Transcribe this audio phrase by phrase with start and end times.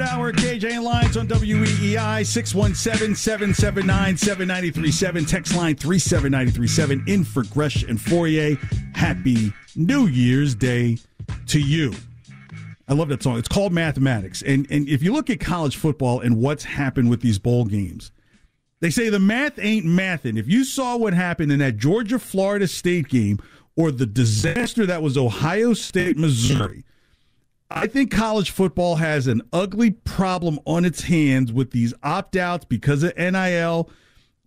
[0.00, 5.26] Third hour, KJ Lyons on WEEI, 617 779 7937.
[5.26, 7.04] Text line 37937.
[7.06, 8.56] In for Gresh and Fauria.
[8.96, 10.96] Happy New Year's Day
[11.48, 11.92] to you.
[12.88, 13.36] I love that song.
[13.36, 14.40] It's called Mathematics.
[14.40, 18.10] And, and if you look at college football and what's happened with these bowl games,
[18.80, 20.38] they say the math ain't mathin'.
[20.38, 23.38] If you saw what happened in that Georgia Florida State game
[23.76, 26.84] or the disaster that was Ohio State Missouri,
[27.70, 32.64] I think college football has an ugly problem on its hands with these opt outs
[32.64, 33.88] because of NIL.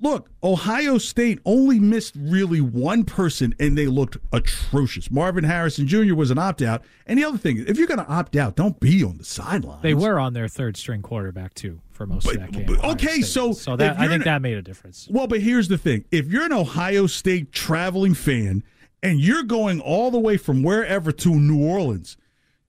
[0.01, 5.09] Look, Ohio State only missed really one person and they looked atrocious.
[5.09, 6.13] Marvin Harrison Jr.
[6.15, 6.83] was an opt out.
[7.07, 9.81] And the other thing, if you're going to opt out, don't be on the sidelines.
[9.81, 12.65] They were on their third string quarterback too for most But- of that game.
[12.65, 13.25] but- okay, State.
[13.27, 15.07] so so that I think an- that made a difference.
[15.09, 18.63] Well, but here's the thing: if you're an Ohio State traveling fan
[19.01, 22.17] and you're going all the way from wherever to New Orleans,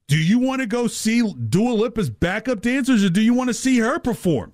[0.09, 3.55] do you want to go see Dua Lipa's backup dancers, or do you want to
[3.55, 4.53] see her perform?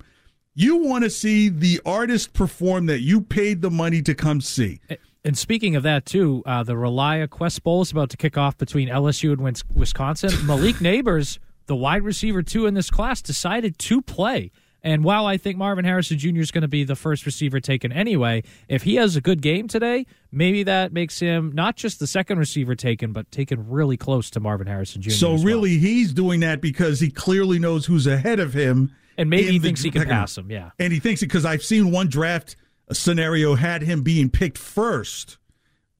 [0.53, 4.79] You want to see the artist perform that you paid the money to come see.
[5.23, 8.89] And speaking of that too, uh, the ReliaQuest Bowl is about to kick off between
[8.89, 10.31] LSU and Wisconsin.
[10.45, 11.37] Malik Nabers,
[11.67, 14.51] the wide receiver two in this class, decided to play.
[14.83, 16.39] And while I think Marvin Harrison Jr.
[16.39, 19.67] is going to be the first receiver taken anyway, if he has a good game
[19.67, 24.31] today, maybe that makes him not just the second receiver taken, but taken really close
[24.31, 25.11] to Marvin Harrison Jr.
[25.11, 25.43] So well.
[25.43, 29.59] really, he's doing that because he clearly knows who's ahead of him, And maybe he
[29.59, 30.71] thinks he can pass him, yeah.
[30.79, 32.55] and he thinks it because I've seen one draft
[32.91, 35.37] scenario had him being picked first,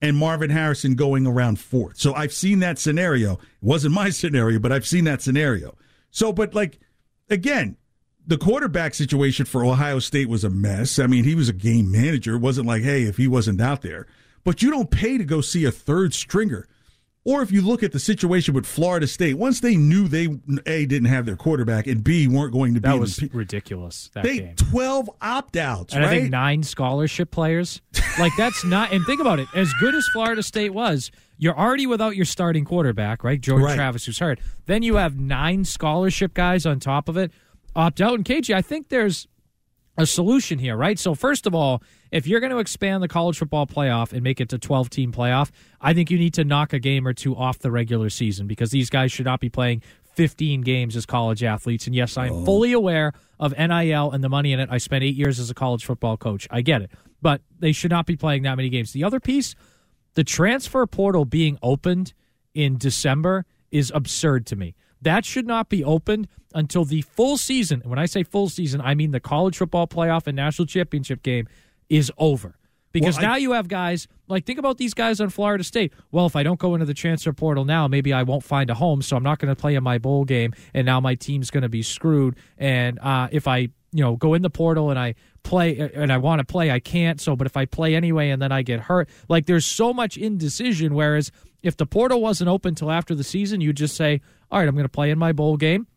[0.02, 1.98] and Marvin Harrison going around fourth.
[1.98, 3.34] So I've seen that scenario.
[3.34, 5.78] It wasn't my scenario, but I've seen that scenario.
[6.10, 6.80] So, but like
[7.30, 7.78] again,
[8.32, 11.00] the quarterback situation for Ohio State was a mess.
[11.00, 12.36] I mean, he was a game manager.
[12.36, 14.08] It wasn't like, hey, if he wasn't out there.
[14.46, 16.66] But you don't pay to go see a third stringer.
[17.26, 20.30] Or if you look at the situation with Florida State, once they knew they
[20.66, 24.10] A didn't have their quarterback and B weren't going to be That was the, ridiculous.
[24.14, 24.56] That they game.
[24.56, 26.10] twelve opt outs, And right?
[26.14, 27.82] I think nine scholarship players.
[28.18, 28.94] Like that's not.
[28.94, 29.48] And think about it.
[29.54, 33.40] As good as Florida State was, you're already without your starting quarterback, right?
[33.40, 33.76] Jordan Right.
[33.76, 34.40] Travis, who's hurt.
[34.66, 37.32] Then you have nine scholarship guys on top of it.
[37.76, 38.16] Opt out.
[38.16, 39.28] And KG, I think there's
[39.98, 40.98] a solution here, right?
[40.98, 44.42] So first of all, if you're going to expand the college football playoff and make
[44.42, 47.36] it to 12 team playoff, I think you need to knock a game or two
[47.36, 49.84] off the regular season because these guys should not be playing
[50.16, 51.88] 15 games as college athletes.
[51.88, 54.70] And yes, I am fully aware of NIL and the money in it.
[54.72, 56.48] I spent 8 years as a college football coach.
[56.52, 56.92] I get it.
[57.22, 58.92] But they should not be playing that many games.
[58.94, 59.56] The other piece,
[60.16, 62.14] the transfer portal being opened
[62.54, 64.76] in December is absurd to me.
[65.02, 67.82] That should not be opened until the full season.
[67.82, 71.24] And when I say full season, I mean the college football playoff and national championship
[71.24, 71.48] game
[71.90, 72.58] is over.
[72.92, 75.94] Because Well, I- now you have guys like think about these guys on Florida State.
[76.12, 78.74] Well, if I don't go into the transfer portal now, maybe I won't find a
[78.74, 81.52] home, so I'm not going to play in my bowl game, and now my team's
[81.52, 82.36] going to be screwed.
[82.58, 86.18] And uh, if I you know go in the portal and I play and I
[86.18, 87.20] want to play, I can't.
[87.22, 90.18] So, but if I play anyway and then I get hurt, like there's so much
[90.18, 90.94] indecision.
[90.94, 91.32] Whereas
[91.64, 94.76] if the portal wasn't open till after the season, you'd just say, all right, I'm
[94.76, 95.88] going to play in my bowl game.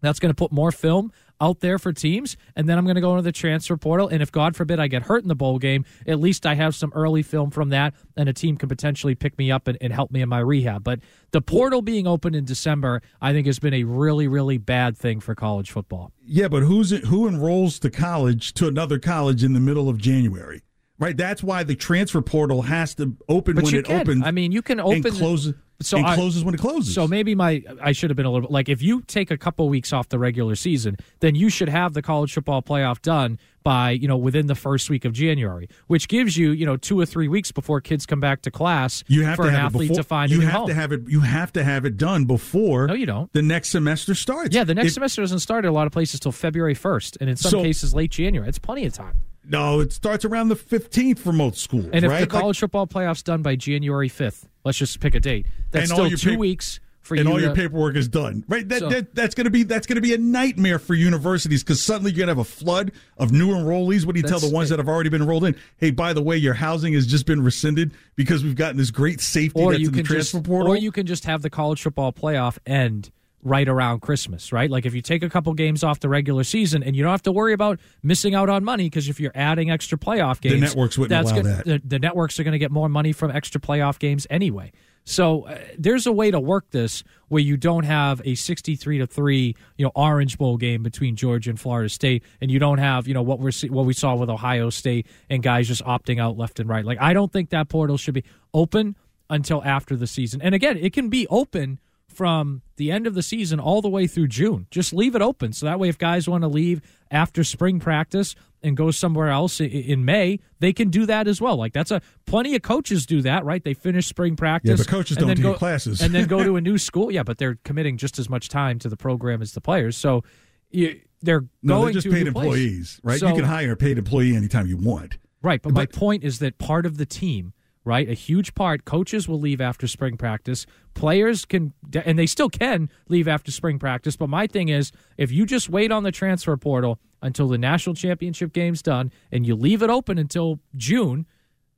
[0.00, 1.12] That's going to put more film
[1.42, 4.08] out there for teams, and then I'm going to go into the transfer portal.
[4.08, 6.74] And if God forbid I get hurt in the bowl game, at least I have
[6.74, 9.92] some early film from that, and a team can potentially pick me up and, and
[9.92, 10.84] help me in my rehab.
[10.84, 11.00] But
[11.30, 15.20] the portal being open in December, I think, has been a really, really bad thing
[15.20, 16.12] for college football.
[16.22, 19.96] Yeah, but who's it, who enrolls to college to another college in the middle of
[19.96, 20.62] January?
[21.00, 21.16] Right.
[21.16, 24.00] That's why the transfer portal has to open But when it can.
[24.02, 24.22] opens.
[24.24, 25.12] I mean, you can and open.
[25.12, 25.52] close.
[25.82, 26.94] So and I- closes when it closes.
[26.94, 29.38] So maybe my I should have been a little bit like if you take a
[29.38, 33.38] couple weeks off the regular season, then you should have the college football playoff done
[33.62, 37.00] by you know within the first week of January, which gives you you know two
[37.00, 39.74] or three weeks before kids come back to class you have for to an have
[39.74, 40.68] athlete before, to find you have home.
[40.68, 41.00] to have it.
[41.08, 42.86] You have to have it done before.
[42.86, 43.32] No, you don't.
[43.32, 44.54] The next semester starts.
[44.54, 47.16] yeah, the next If- semester doesn't start at a lot of places till February first,
[47.22, 48.46] and in some So- cases late January.
[48.50, 49.14] It's plenty of time.
[49.50, 51.86] No, it starts around the fifteenth for most schools.
[51.92, 52.20] And if right?
[52.28, 55.46] the Like- college football playoffs done by January fifth, let's just pick a date.
[55.72, 57.32] That's still two pa- weeks for and you.
[57.32, 58.44] all your paperwork is done.
[58.46, 58.68] Right?
[58.68, 61.62] That, So- that that's going to be that's going to be a nightmare for universities
[61.64, 64.04] because suddenly you're going to have a flood of new enrollees.
[64.06, 65.56] What do you tell the ones that have already been enrolled in?
[65.78, 69.20] Hey, by the way, your housing has just been rescinded because we've gotten this great
[69.20, 70.72] safety or that's you in the can transfer just, portal.
[70.72, 73.10] or you can just have the college football playoff end
[73.42, 74.70] right around Christmas, right?
[74.70, 77.22] Like if you take a couple games off the regular season and you don't have
[77.22, 80.60] to worry about missing out on money because if you're adding extra playoff games, The
[80.60, 81.64] networks wouldn't that's allow gonna- that.
[81.64, 84.72] The, the networks are going to get more money from extra playoff games anyway.
[85.04, 89.06] So uh, there's a way to work this where you don't have a 63 to
[89.06, 93.08] 3, you know, Orange Bowl game between Georgia and Florida State and you don't have,
[93.08, 96.36] you know, what we're what we saw with Ohio State and guys just opting out
[96.36, 96.84] left and right.
[96.84, 98.94] Like I don't think that portal should be open
[99.30, 100.42] until after the season.
[100.42, 101.78] And again, it can be open
[102.12, 104.66] from the end of the season all the way through June.
[104.70, 106.80] Just leave it open so that way if guys want to leave
[107.10, 111.56] after spring practice and go somewhere else in May, they can do that as well.
[111.56, 113.62] Like that's a plenty of coaches do that, right?
[113.64, 114.70] They finish spring practice.
[114.70, 116.00] Yeah, but coaches and don't then do go, classes.
[116.00, 117.10] and then go to a new school.
[117.10, 119.96] Yeah, but they're committing just as much time to the program as the players.
[119.96, 120.24] So
[120.70, 122.44] you, they're no, going they're just to paid new place.
[122.44, 123.20] employees, right?
[123.20, 125.18] So- you can hire a paid employee anytime you want.
[125.42, 127.54] Right, but, my point is that part of the team,
[127.84, 130.66] right, a huge part, coaches will leave after spring practice.
[130.94, 134.16] Players can, and they still can leave after spring practice.
[134.16, 137.94] But my thing is, if you just wait on the transfer portal until the national
[137.94, 141.26] championship game's done and you leave it open until June,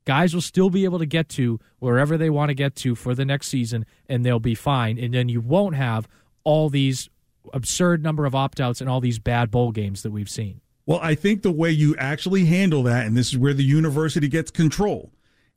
[0.04, 3.14] guys will still be able to get to wherever they want to get to for
[3.14, 4.98] the next season, and they'll be fine.
[4.98, 6.08] And then you won't have
[6.44, 7.08] all these
[7.52, 10.60] absurd number of opt outs and all these bad bowl games that we've seen.
[10.86, 14.26] Well, I think the way you actually handle that, and this is where the university
[14.26, 15.12] gets control.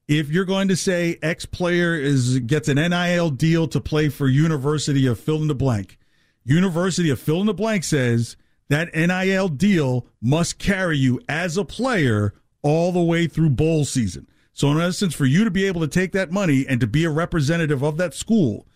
[0.08, 4.28] If you're going to say X player is gets an NIL deal to play for
[4.28, 5.98] University of fill in the blank,
[6.44, 8.38] University of fill in the blank says
[8.70, 14.28] that NIL deal must carry you as a player all the way through bowl season.
[14.54, 17.04] So, in essence, for you to be able to take that money and to be
[17.04, 18.68] a representative of that school,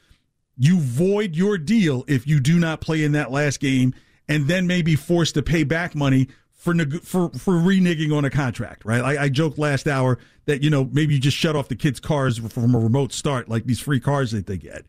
[0.58, 3.94] you void your deal if you do not play in that last game
[4.28, 6.28] and then may be forced to pay back money
[6.60, 9.02] for for for reneging on a contract, right?
[9.02, 12.02] I, I joked last hour that you know maybe you just shut off the kids'
[12.02, 14.86] cars from a remote start, like these free cars that they get.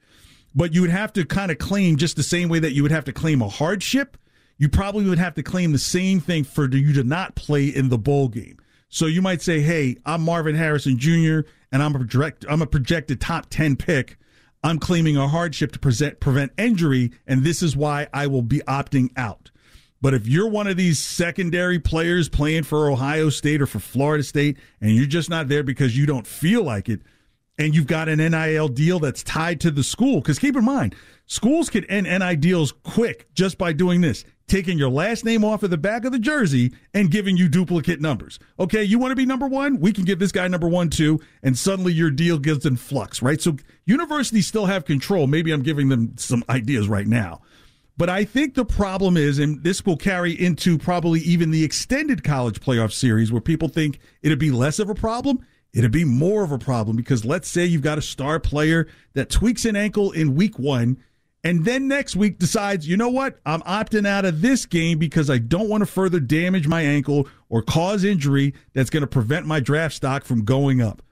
[0.53, 2.91] But you would have to kind of claim just the same way that you would
[2.91, 4.17] have to claim a hardship.
[4.59, 7.89] You probably would have to claim the same thing for you to not play in
[7.89, 8.59] the bowl game.
[8.89, 11.49] So you might say, "Hey, I'm Marvin Harrison Jr.
[11.71, 14.19] and I'm a project, I'm a projected top ten pick.
[14.65, 18.59] I'm claiming a hardship to present, prevent injury, and this is why I will be
[18.67, 19.50] opting out."
[20.01, 24.25] But if you're one of these secondary players playing for Ohio State or for Florida
[24.25, 27.03] State, and you're just not there because you don't feel like it,
[27.59, 30.95] and you've got an NIL deal that's tied to the school, because keep in mind,
[31.27, 35.63] schools can end NIL deals quick just by doing this taking your last name off
[35.63, 38.41] of the back of the jersey and giving you duplicate numbers.
[38.59, 39.79] Okay, you want to be number one?
[39.79, 43.23] We can give this guy number one too, and suddenly your deal gets in flux,
[43.23, 43.41] right?
[43.41, 43.57] So
[43.87, 45.29] universities still have control.
[45.29, 47.43] Maybe I'm giving them some ideas right now.
[48.01, 52.25] But I think the problem is, and this will carry into probably even the extended
[52.25, 55.45] college playoff series where people think it'd be less of a problem.
[55.75, 59.29] It'd be more of a problem because let's say you've got a star player that
[59.29, 60.97] tweaks an ankle in week one
[61.45, 63.39] and then next week decides, you know what?
[63.45, 67.29] I'm opting out of this game because I don't want to further damage my ankle
[67.51, 71.03] or cause injury that's going to prevent my draft stock from going up.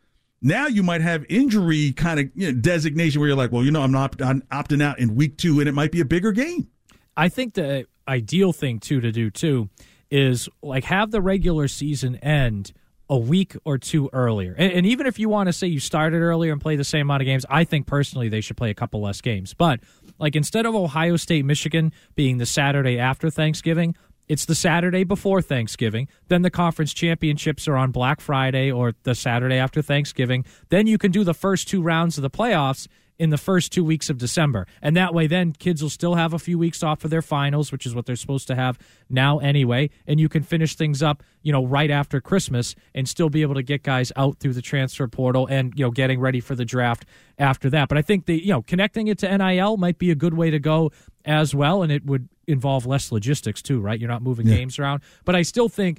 [0.41, 3.73] Now you might have injury kind of you know, designation where you're like, well, you
[3.73, 6.33] know, I'm not I'm opting out in week two, and it might be a bigger
[6.33, 6.69] game.
[7.19, 9.69] I think the ideal thing too to do too
[10.11, 12.73] is like have the regular season end
[13.11, 14.55] a week or two earlier.
[14.57, 17.03] And, and even if you want to say you started earlier and play the same
[17.03, 19.53] amount of games, I think personally they should play a couple less games.
[19.53, 19.81] But
[20.19, 23.97] like instead of Ohio State Michigan being the Saturday after Thanksgiving,
[24.29, 26.07] it's the Saturday before Thanksgiving.
[26.29, 30.45] Then the conference championships are on Black Friday or the Saturday after Thanksgiving.
[30.69, 32.87] Then you can do the first two rounds of the playoffs
[33.19, 34.67] in the first two weeks of December.
[34.81, 37.73] And that way, then kids will still have a few weeks off for their finals,
[37.73, 38.79] which is what they're supposed to have
[39.11, 39.91] now anyway.
[40.07, 43.57] And you can finish things up, you know, right after Christmas and still be able
[43.57, 46.65] to get guys out through the transfer portal and, you know, getting ready for the
[46.65, 47.05] draft
[47.39, 47.89] after that.
[47.89, 50.51] But I think the, you know, connecting it to NIL might be a good way
[50.51, 50.93] to go
[51.25, 51.83] as well.
[51.83, 53.99] And it would involve less logistics too, right?
[53.99, 54.55] You're not moving Yeah.
[54.57, 55.03] games around.
[55.25, 55.99] But I still think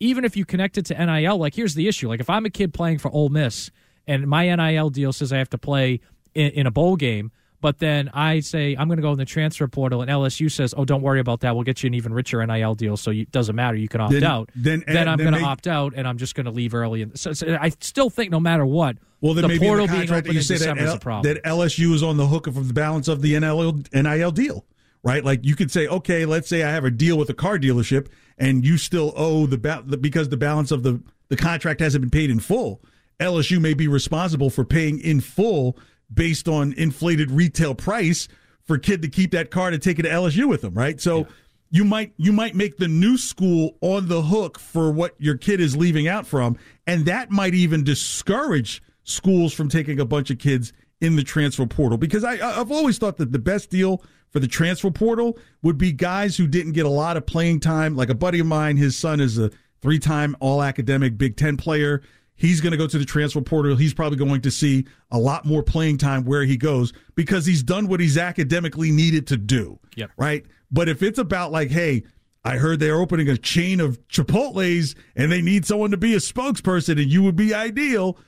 [0.00, 2.08] even if you connect it to NIL, like here's the issue.
[2.08, 3.70] Like if I'm a kid playing for Ole Miss
[4.06, 6.00] and my NIL deal says I have to play
[6.36, 7.32] in, in a bowl game.
[7.62, 10.74] But then I say I'm going to go in the transfer portal, and LSU says,
[10.76, 11.54] "Oh, don't worry about that.
[11.54, 13.76] We'll get you an even richer NIL deal, so it doesn't matter.
[13.76, 16.34] You can opt Then- out." then- then I'm going to opt out, and I'm just
[16.34, 17.00] going to leave early.
[17.02, 19.92] And so, so I still think no matter what, Well, then the maybe portal the
[19.94, 21.34] being open you in say that, December is L- a problem.
[21.34, 24.66] that LSU is on the hook for the balance of the NIL, NIL deal,
[25.02, 25.24] right?
[25.24, 28.08] Like you could say, okay, let's say I have a deal with a car dealership,
[28.38, 32.02] and you still owe the, ba- the because the balance of the the contract hasn't
[32.02, 32.82] been paid in full.
[33.18, 35.76] LSU may be responsible for paying in full
[36.12, 38.28] based on inflated retail price
[38.64, 41.00] for kid to keep that car to take it to LSU with them, right?
[41.00, 41.26] So.
[41.68, 45.60] You might you might make the new school on the hook for what your kid
[45.60, 50.38] is leaving out from, and that might even discourage schools from taking a bunch of
[50.38, 51.98] kids in the transfer portal.
[51.98, 55.92] Because I I've always thought that the best deal for the transfer portal would be
[55.92, 57.96] guys who didn't get a lot of playing time.
[57.96, 61.56] Like a buddy of mine, his son is a three time All Academic Big Ten
[61.56, 62.02] player.
[62.36, 63.76] He's going to go to the transfer portal.
[63.76, 67.62] He's probably going to see a lot more playing time where he goes because he's
[67.62, 69.78] done what he's academically needed to do.
[69.96, 70.10] Yep.
[70.16, 70.44] Right.
[70.70, 72.04] But if it's about like, hey,
[72.44, 76.18] I heard they're opening a chain of Chipotle's and they need someone to be a
[76.18, 78.18] spokesperson and you would be ideal,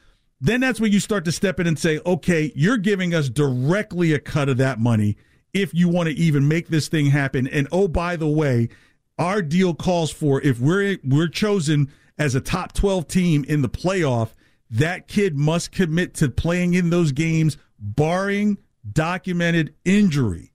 [0.41, 4.13] then that's when you start to step in and say, okay, you're giving us directly
[4.13, 5.17] a cut of that money
[5.53, 7.47] if you want to even make this thing happen.
[7.47, 8.69] And oh, by the way,
[9.19, 13.69] our deal calls for if we're we're chosen as a top 12 team in the
[13.69, 14.31] playoff,
[14.71, 18.59] that kid must commit to playing in those games barring
[18.93, 20.53] documented injury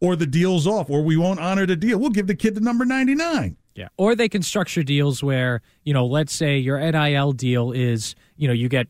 [0.00, 1.98] or the deal's off or we won't honor the deal.
[1.98, 3.56] We'll give the kid the number 99.
[3.74, 3.88] Yeah.
[3.98, 8.48] Or they can structure deals where, you know, let's say your NIL deal is, you
[8.48, 8.88] know, you get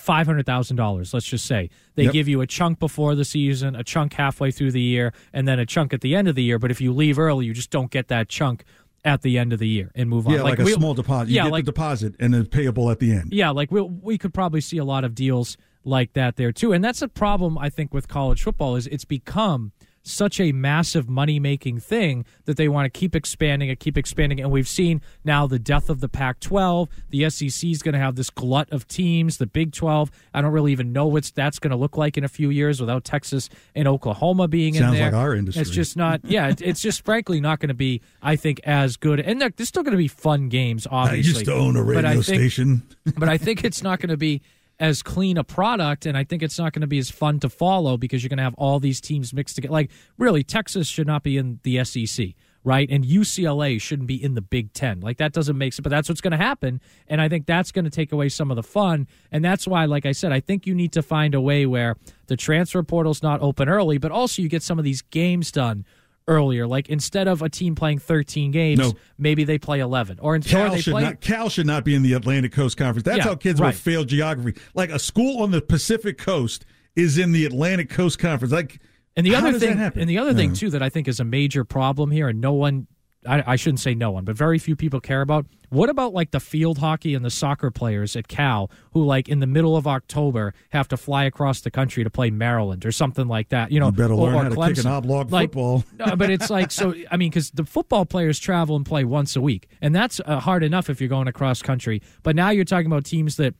[0.00, 1.70] $500,000, let's just say.
[1.94, 2.12] They Yep.
[2.12, 5.58] give you a chunk before the season, a chunk halfway through the year, and then
[5.58, 6.58] a chunk at the end of the year.
[6.58, 8.64] But if you leave early, you just don't get that chunk
[9.06, 10.34] at the end of the year and move on.
[10.34, 11.30] Yeah, like, a we- small deposit.
[11.30, 13.32] You yeah, get like the deposit and it's payable at the end.
[13.32, 16.72] yeah, like we we could probably see a lot of deals like that there too.
[16.72, 19.70] And that's a problem I think with college football is it's become
[20.06, 24.40] such a massive money making thing that they want to keep expanding and keep expanding.
[24.40, 26.88] And we've seen now the death of the Pac 12.
[27.10, 29.38] The SEC is going to have this glut of teams.
[29.38, 32.24] The Big 12, I don't really even know what that's going to look like in
[32.24, 34.90] a few years without Texas and Oklahoma being in there.
[34.92, 35.62] Sounds like our industry.
[35.62, 38.96] It's just not, yeah, it- it's just frankly not going to be, I think, as
[38.96, 39.18] good.
[39.20, 41.32] And there's still going to be fun games, obviously.
[41.32, 42.82] I used to own a But radio think- station.
[43.18, 44.40] but I think it's not going to be
[44.78, 47.48] as clean a product, and I think it's not going to be as fun to
[47.48, 49.72] follow because you're going to have all these teams mixed together.
[49.72, 52.28] Like, really, Texas should not be in the SEC,
[52.62, 52.88] right?
[52.90, 55.00] And UCLA shouldn't be in the Big Ten.
[55.00, 56.80] Like, that doesn't make sense, but that's what's going to happen.
[57.08, 59.06] And I think that's going to take away some of the fun.
[59.32, 61.96] And that's why, like I said, I think you need to find a way where
[62.26, 65.86] the transfer portal's not open early, but also you get some of these games done
[66.28, 66.66] earlier.
[66.66, 68.92] Like, instead of a team playing 13 games, No.
[69.18, 70.18] maybe they play 11.
[70.20, 71.02] Or, or Cal they should play.
[71.04, 73.04] not Cal should not be in the Atlantic Coast Conference.
[73.04, 73.68] That's Yeah, how kids right.
[73.68, 74.60] will fail geography.
[74.74, 76.64] Like a school on the Pacific Coast
[76.94, 78.52] is in the Atlantic Coast Conference.
[78.52, 78.80] Like
[79.16, 81.64] And the other thing, and the other thing too that I think is a major
[81.64, 82.86] problem here, and no one,
[83.26, 85.46] I, I shouldn't say no one, but very few people care about.
[85.68, 89.40] What about like the field hockey and the soccer players at Cal who, like in
[89.40, 93.26] the middle of October, have to fly across the country to play Maryland or something
[93.26, 93.72] like that?
[93.72, 95.84] You know, You better or, learn or how to kick an oblong Like, football.
[95.98, 96.94] no, but it's like so.
[97.10, 100.40] I mean, because the football players travel and play once a week, and that's uh,
[100.40, 102.02] hard enough if you're going across country.
[102.22, 103.54] But now you're talking about teams that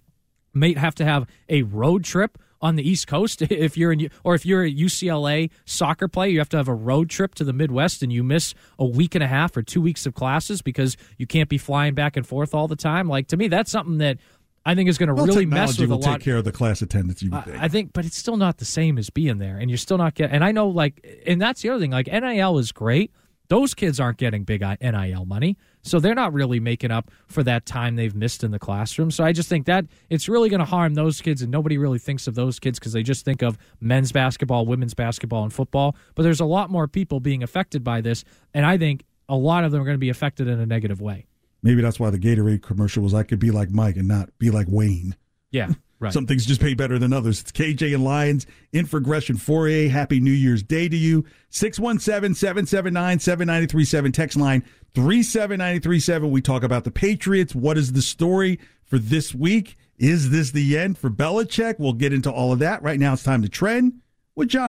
[0.55, 4.35] may have to have a road trip on the East Coast if you're in or
[4.35, 7.53] if you're a UCLA soccer player, you have to have a road trip to the
[7.53, 10.97] Midwest and you miss a week and a half or two weeks of classes because
[11.19, 13.09] you can't be flying back and forth all the time.
[13.09, 14.19] Like to me, that's something that
[14.67, 16.51] I think is going to well, really mess with a will take care of the
[16.51, 17.23] class attendance.
[17.23, 17.57] You think.
[17.57, 19.97] I I think, but it's still not the same as being there, and you're still
[19.97, 20.35] not getting.
[20.35, 21.93] And I know, like, and that's the other thing.
[21.93, 23.13] Like, NIL is great.
[23.49, 27.67] Those kids aren't getting big NIL money, so they're not really making up for that
[27.67, 29.11] time they've missed in the classroom.
[29.11, 31.99] So I just think that it's really going to harm those kids, and nobody really
[31.99, 35.97] thinks of those kids because they just think of men's basketball, women's basketball, and football.
[36.15, 39.65] But there's a lot more people being affected by this, and I think a lot
[39.65, 41.27] of them are going to be affected in a negative way.
[41.63, 44.51] Maybe that's why the Gatorade commercial was I could be like Mike and not be
[44.51, 45.17] like Wayne.
[45.51, 46.13] Yeah, right.
[46.13, 47.41] Some things just pay better than others.
[47.41, 49.91] It's KJ and Lyons in for Gresham 4A.
[49.91, 51.25] Happy New Year's Day to you.
[51.51, 54.13] 617 779 7937.
[54.13, 54.63] Text line
[54.95, 56.31] 37937.
[56.31, 57.55] We talk about the Patriots.
[57.55, 59.77] What is the story for this week?
[59.99, 61.79] Is this the end for Belichick?
[61.79, 62.83] We'll get into all of that.
[62.83, 64.01] Right now, it's time to trend
[64.35, 64.69] with John.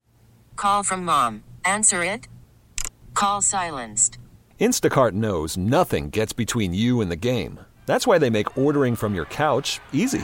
[0.55, 1.43] Call from mom.
[1.65, 2.27] Answer it.
[3.13, 4.17] Call silenced.
[4.59, 7.59] Instacart knows nothing gets between you and the game.
[7.85, 10.23] That's why they make ordering from your couch easy.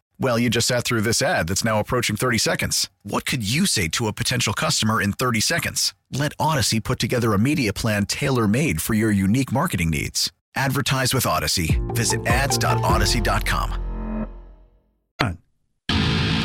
[0.21, 2.91] Well, you just sat through this ad that's now approaching 30 seconds.
[3.01, 5.95] What could you say to a potential customer in 30 seconds?
[6.11, 10.31] Let Audacy put together a media plan tailor made for your unique marketing needs.
[10.55, 11.81] Advertise with Audacy.
[11.95, 14.27] Visit ads.audacy.com.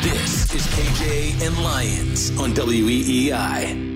[0.01, 3.93] This is KJ and Lyons on WEEI.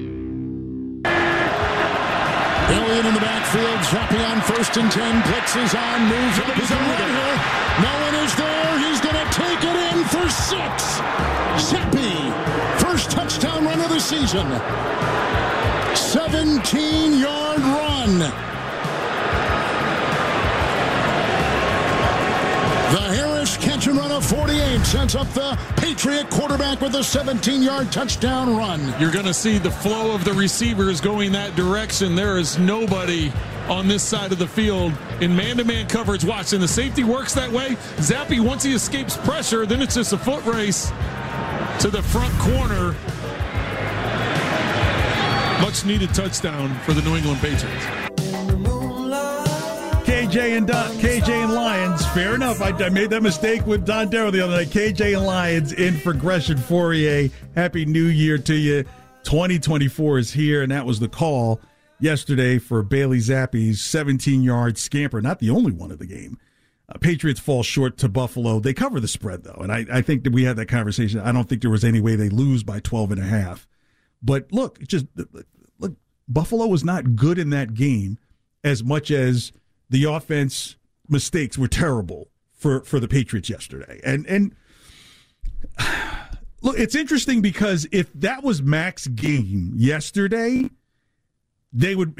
[2.71, 5.23] Elliott in the backfield, dropping on first and ten.
[5.23, 7.35] Blitz is on, moves up his own here.
[7.83, 8.79] No one is there.
[8.79, 11.01] He's going to take it in for six.
[11.69, 14.47] Zappe, first touchdown run of the season.
[15.95, 18.19] 17 yard run.
[22.91, 23.30] The Harris
[24.91, 28.81] 48 sets up the Patriot quarterback with a 17 yard touchdown run.
[29.01, 32.15] You're going to see the flow of the receivers going that direction.
[32.15, 33.33] There is nobody
[33.69, 36.25] on this side of the field in man-to-man coverage.
[36.25, 37.77] Watch, and the safety works that way.
[37.99, 40.89] Zappe, once he escapes pressure, then it's just a foot race
[41.81, 42.95] to the front corner.
[45.61, 48.10] Much needed touchdown for the New England Patriots.
[50.31, 52.07] KJ and Don, KJ and Lyons.
[52.11, 52.63] Fair enough.
[52.63, 54.69] I, I made that mistake with Don Darrow the other night.
[54.69, 57.33] KJ and Lyons in for Fauria.
[57.57, 58.85] Happy New Year to you.
[59.25, 61.61] 2024 is here, and that was the call
[61.99, 65.21] yesterday for Bailey Zappe's 17 yard scamper.
[65.21, 66.39] Not the only one of the game.
[66.89, 68.61] Uh, Patriots fall short to Buffalo.
[68.61, 69.59] They cover the spread, though.
[69.61, 71.19] And I, I think that we had that conversation.
[71.19, 73.67] I don't think there was any way they lose by 12 and a half.
[74.23, 75.07] But look, just
[75.81, 75.97] look,
[76.29, 78.17] Buffalo was not good in that game
[78.63, 79.51] as much as
[79.91, 80.77] the offense
[81.09, 84.01] mistakes were terrible for, for the Patriots yesterday.
[84.05, 84.55] And and
[86.63, 90.71] look, it's interesting because if that was Mac's game yesterday,
[91.73, 92.17] they would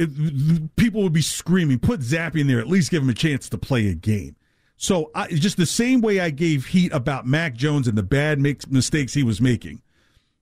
[0.77, 3.59] people would be screaming, put Zappe in there, at least give him a chance to
[3.59, 4.37] play a game.
[4.77, 8.39] So I, just the same way I gave heat about Mac Jones and the bad
[8.39, 9.83] make, mistakes he was making.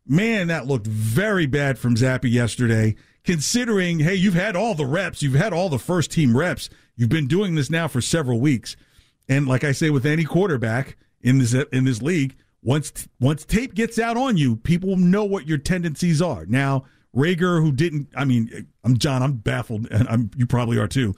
[0.07, 2.95] Man, that looked very bad from Zappe yesterday.
[3.25, 7.09] Considering, hey, you've had all the reps, you've had all the first team reps, you've
[7.09, 8.77] been doing this now for several weeks,
[9.29, 13.75] and like I say with any quarterback in this in this league, once once tape
[13.75, 16.45] gets out on you, people know what your tendencies are.
[16.45, 16.85] Now,
[17.17, 21.15] Reagor, who didn't, I mean, I'm John, I'm baffled, and I'm you probably are too.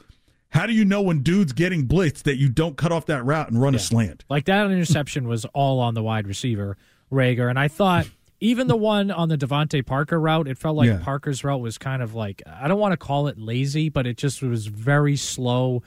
[0.51, 3.49] How do you know when dude's getting blitzed that you don't cut off that route
[3.51, 3.79] and run Yeah.
[3.79, 4.25] a slant?
[4.29, 6.77] Like that interception was all on the wide receiver,
[7.13, 7.49] Reagor.
[7.49, 8.09] And I thought
[8.41, 10.99] even the one on the DeVante Parker route, it felt like Yeah.
[11.03, 14.17] Parker's route was kind of like, I don't want to call it lazy, but it
[14.17, 15.83] just was very slow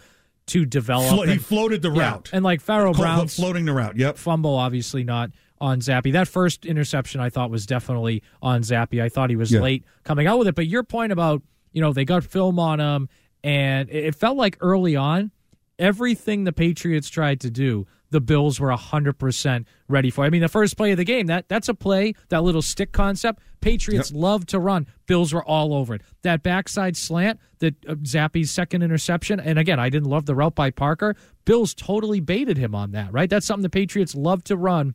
[0.48, 1.10] to develop.
[1.16, 2.30] Flo- he floated the Yeah, route.
[2.34, 3.96] And like Pharaoh Brown floating the route.
[3.98, 4.18] Yep.
[4.18, 6.12] fumble, obviously not on Zappe.
[6.12, 9.02] That first interception I thought was definitely on Zappe.
[9.02, 9.62] I thought he was Yeah.
[9.62, 10.56] late coming out with it.
[10.56, 13.08] But your point about, you know, they got film on him,
[13.44, 15.32] and it felt like early on,
[15.80, 20.24] everything the Patriots tried to do, the Bills were 100% ready for.
[20.24, 22.92] I mean, the first play of the game, that that's a play, that little stick
[22.92, 23.42] concept.
[23.60, 24.88] Patriots love to run.
[25.08, 26.02] Bills were all over it.
[26.22, 30.54] That backside slant, that uh, Zappe's second interception, and again, I didn't love the route
[30.54, 31.16] by Parker.
[31.44, 33.30] Bills totally baited him on that, right?
[33.30, 34.94] That's something the Patriots love to run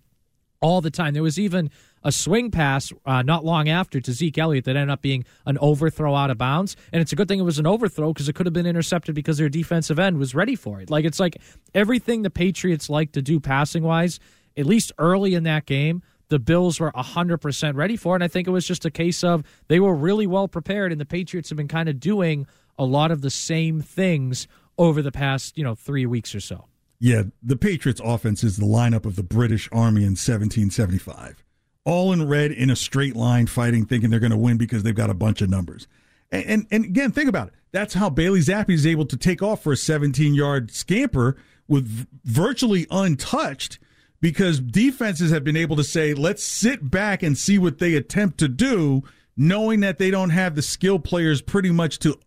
[0.61, 1.15] all the time.
[1.15, 1.71] There was even
[2.03, 5.59] a swing pass uh, not long after to Zeke Elliott that ended up being an
[5.59, 6.77] overthrow out of bounds.
[6.93, 9.15] And it's a good thing it was an overthrow because it could have been intercepted
[9.15, 10.91] because their defensive end was ready for it.
[10.91, 11.39] Like it's like
[11.75, 14.21] everything the Patriots like to do passing wise,
[14.57, 18.15] at least early in that game, the Bills were 100% ready for.
[18.15, 21.01] And I think it was just a case of they were really well prepared, and
[21.01, 22.47] the Patriots have been kind of doing
[22.79, 26.67] a lot of the same things over the past, you know, three weeks or so.
[27.01, 31.45] Yeah, the Patriots offense is the lineup of the British Army in 1775.
[31.89, 34.95] All in red in a straight line fighting, thinking they're going to win because they've
[34.95, 35.87] got a bunch of numbers.
[36.31, 37.55] And, and, and again, think about it.
[37.73, 42.07] That's how Bailey Zappe is able to take off for a 17 yard scamper with
[42.25, 43.79] virtually untouched
[44.21, 48.37] because defenses have been able to say, let's sit back and see what they attempt
[48.39, 49.03] to do,
[49.35, 52.19] knowing that they don't have the skill players pretty much to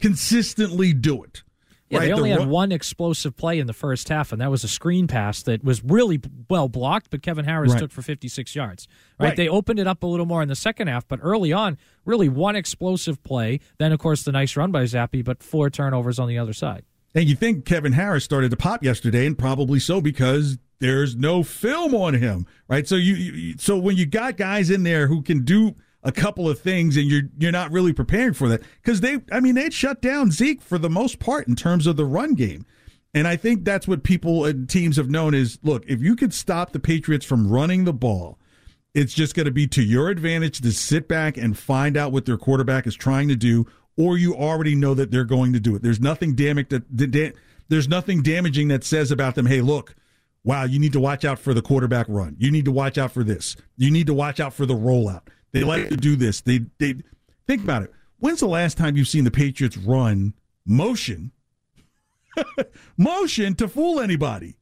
[0.00, 1.42] consistently do it.
[1.88, 2.06] Yeah, right?
[2.06, 4.68] they only The had one explosive play in the first half, and that was a
[4.68, 6.20] screen pass that was really
[6.50, 7.78] well blocked, but Kevin Harris Right.
[7.80, 8.88] took for 56 yards.
[9.20, 9.28] Right?
[9.28, 9.36] Right.
[9.36, 12.28] They opened it up a little more in the second half, but early on, really
[12.28, 13.60] one explosive play.
[13.78, 16.84] Then, of course, the nice run by Zappe, but four turnovers on the other side.
[17.14, 21.42] And you think Kevin Harris started to pop yesterday, and probably so because there's no
[21.42, 22.86] film on him, right?
[22.86, 26.48] So you, you so when you got guys in there who can do a couple
[26.48, 29.74] of things, and you're you're not really preparing for that because they, I mean, they'd
[29.74, 32.64] shut down Zeke for the most part in terms of the run game,
[33.12, 36.32] and I think that's what people and teams have known is look if you could
[36.32, 38.38] stop the Patriots from running the ball.
[38.94, 42.24] It's just going to be to your advantage to sit back and find out what
[42.24, 43.66] their quarterback is trying to do,
[43.98, 45.82] or you already know that they're going to do it.
[45.82, 47.32] There's nothing damage that da-
[47.68, 49.46] there's nothing damaging that says about them.
[49.46, 49.96] Hey, look,
[50.44, 52.36] wow, you need to watch out for the quarterback run.
[52.38, 53.56] You need to watch out for this.
[53.76, 55.28] You need to watch out for the rollout.
[55.60, 56.40] They like to do this.
[56.40, 56.96] They they
[57.46, 57.92] think about it.
[58.18, 61.32] When's the last time you've seen the Patriots run motion,
[62.96, 64.56] motion to fool anybody?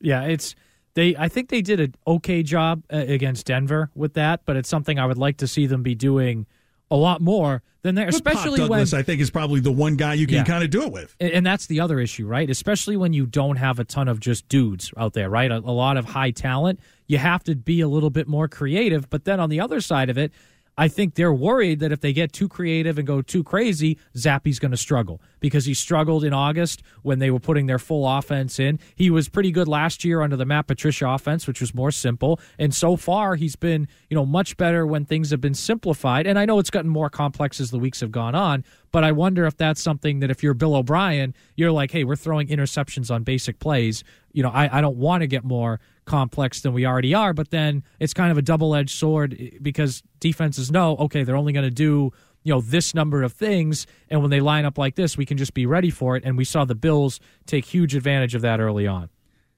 [0.00, 0.54] Yeah, it's
[0.94, 1.16] they.
[1.16, 4.98] I think they did an okay job uh, against Denver with that, but it's something
[4.98, 6.46] I would like to see them be doing
[6.94, 9.96] a lot more than that, But Pop especially when I think, is probably the one
[9.96, 10.44] guy you can Yeah.
[10.44, 11.14] kind of do it with.
[11.18, 12.48] And, and that's the other issue, right?
[12.48, 15.50] Especially when you don't have a ton of just dudes out there, right?
[15.50, 16.78] A, a lot of high talent.
[17.08, 19.10] You have to be a little bit more creative.
[19.10, 20.32] But then on the other side of it,
[20.76, 24.58] I think they're worried that if they get too creative and go too crazy, Zappe's
[24.58, 28.58] going to struggle because he struggled in August when they were putting their full offense
[28.58, 28.80] in.
[28.94, 32.40] He was pretty good last year under the Matt Patricia offense, which was more simple.
[32.58, 36.26] And so far, he's been, you know, much better when things have been simplified.
[36.26, 39.12] And I know it's gotten more complex as the weeks have gone on, but I
[39.12, 43.12] wonder if that's something that if you're Bill O'Brien, you're like, hey, we're throwing interceptions
[43.12, 44.02] on basic plays.
[44.32, 47.50] You know, I, I don't want to get more complex than we already are, but
[47.50, 51.64] then it's kind of a double edged sword because defenses know, okay, they're only going
[51.64, 52.12] to do,
[52.42, 53.86] you know, this number of things.
[54.10, 56.24] And when they line up like this, we can just be ready for it.
[56.24, 59.08] And we saw the Bills take huge advantage of that early on.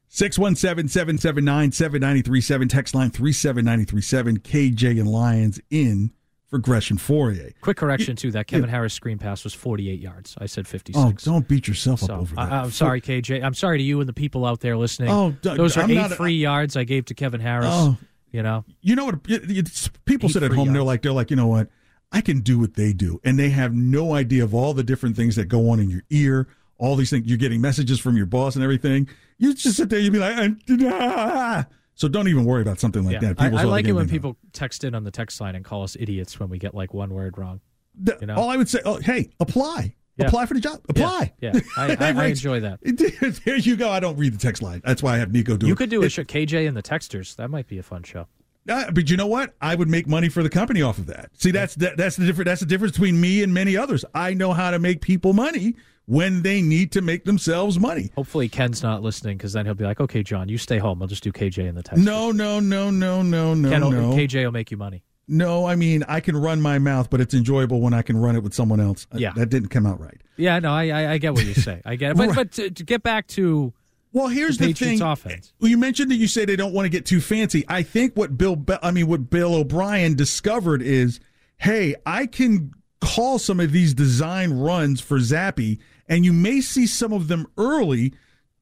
[0.09, 2.69] 617 779 7937.
[2.69, 4.39] Text line 37937.
[4.39, 6.13] KJ and Lyons in
[6.57, 7.53] for Gresham Fauria.
[7.61, 8.31] Quick correction, too.
[8.31, 10.37] That Kevin Harris screen pass was 48 yards.
[10.39, 10.97] I said 56.
[10.99, 12.53] Oh, don't beat yourself up over that.
[12.53, 13.43] I, am sorry, KJ.
[13.43, 15.11] I'm sorry to you and the people out there listening.
[15.11, 17.69] Oh, those are I'm eight free yards I gave to Kevin Harris.
[17.71, 17.97] Oh.
[18.33, 19.21] You know, You know what?
[19.29, 20.73] it- people Eight sit at home.
[20.73, 21.69] They're like, they're like, you know what?
[22.13, 25.17] I can do what they do, and they have no idea of all the different
[25.17, 26.47] things that go on in your ear.
[26.79, 29.09] All these things you're getting messages from your boss and everything.
[29.39, 29.99] You just sit there.
[29.99, 30.49] You be like, ah.
[30.71, 31.67] ah, ah, ah.
[31.97, 33.33] So don't even worry about something like yeah.
[33.33, 33.41] that.
[33.41, 35.97] I, I like it when people text in on the text line and call us
[35.99, 37.61] idiots when we get like one word wrong.
[37.95, 38.37] The- you know?
[38.37, 39.95] All I would say, oh, hey, apply.
[40.19, 40.27] Yeah.
[40.27, 40.81] Apply for the job.
[40.89, 41.33] Apply.
[41.41, 41.61] Yeah, yeah.
[41.77, 42.81] I, I, I enjoy that.
[43.45, 43.91] there you go.
[43.91, 44.83] I don't read the text line.
[44.85, 45.69] That's why I have Nico do it.
[45.69, 47.35] You could do a It- show, KJ and the Texters.
[47.37, 48.27] That might be a fun show.
[48.69, 49.55] Uh, but you know what?
[49.61, 51.31] I would make money for the company off of that.
[51.35, 52.47] See, that's that, that's the difference.
[52.47, 54.05] That's the difference between me and many others.
[54.13, 55.77] I know how to make people money
[56.07, 58.11] when they need to make themselves money.
[58.15, 61.03] Hopefully Ken's not listening because then he'll be like, "Okay, John, you stay home.
[61.03, 63.89] I'll just do KJ in the Texters." No, no, no, no, no, no, Ken no.
[64.15, 65.03] KJ will make you money.
[65.29, 68.37] No, I mean I can run my mouth, but it's enjoyable when I can run
[68.37, 69.07] it with someone else.
[69.13, 69.33] Uh, Yeah.
[69.35, 70.21] that didn't come out right.
[70.37, 71.83] Yeah, no, I I, I get what you say.
[71.85, 72.17] I get it.
[72.19, 72.37] But Right.
[72.37, 73.73] but to, to get back to
[74.13, 75.03] Well, here's the the, thing.
[75.03, 75.53] offense.
[75.59, 77.65] You mentioned that you say they don't want to get too fancy.
[77.69, 81.19] I think what Bill, Be- I mean, what Bill O'Brien discovered is,
[81.59, 86.87] hey, I can call some of these design runs for Zappe, and you may see
[86.87, 88.15] some of them early,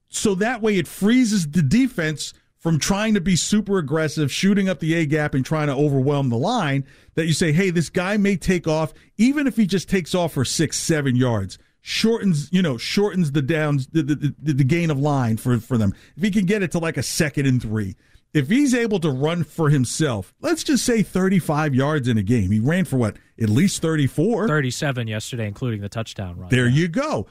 [0.09, 4.81] so that way it freezes the defense from trying to be super aggressive, shooting up
[4.81, 6.87] the A gap and trying to overwhelm the line.
[7.15, 10.33] That you say, hey, this guy may take off, even if he just takes off
[10.33, 14.91] for six, seven yards shortens you know shortens the downs the, the, the, the gain
[14.91, 17.61] of line for for them if he can get it to like a second and
[17.61, 17.95] three
[18.35, 22.51] if he's able to run for himself let's just say 35 yards in a game.
[22.51, 23.17] He ran for what?
[23.41, 26.51] At least 34 37 yesterday, including the touchdown run.
[26.51, 27.27] there you go.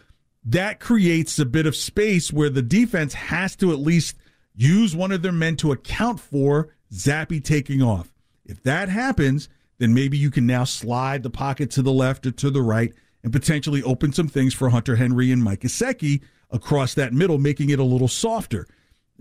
[0.46, 4.18] That creates a bit of space where the defense has to at least
[4.56, 8.12] use one of their men to account for Zappe taking off.
[8.46, 12.32] If that happens then maybe you can now slide the pocket to the left or
[12.32, 16.94] to the right and potentially open some things for Hunter Henry and Mike Gesicki across
[16.94, 18.68] that middle, making it a little softer.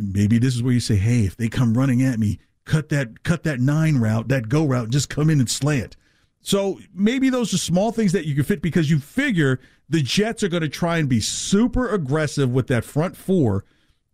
[0.02, 3.22] Maybe this is where you say, "Hey, if they come running at me, cut that
[3.22, 5.96] cut that nine route, that go route, just come in and slant."
[6.40, 10.42] So maybe those are small things that you can fit because you figure the Jets
[10.42, 13.64] are going to try and be super aggressive with that front four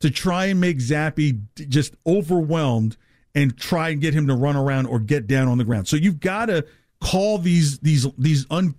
[0.00, 2.96] to try and make Zappe just overwhelmed
[3.34, 5.88] and try and get him to run around or get down on the ground.
[5.88, 6.66] So you've got to
[7.00, 8.74] call these these these un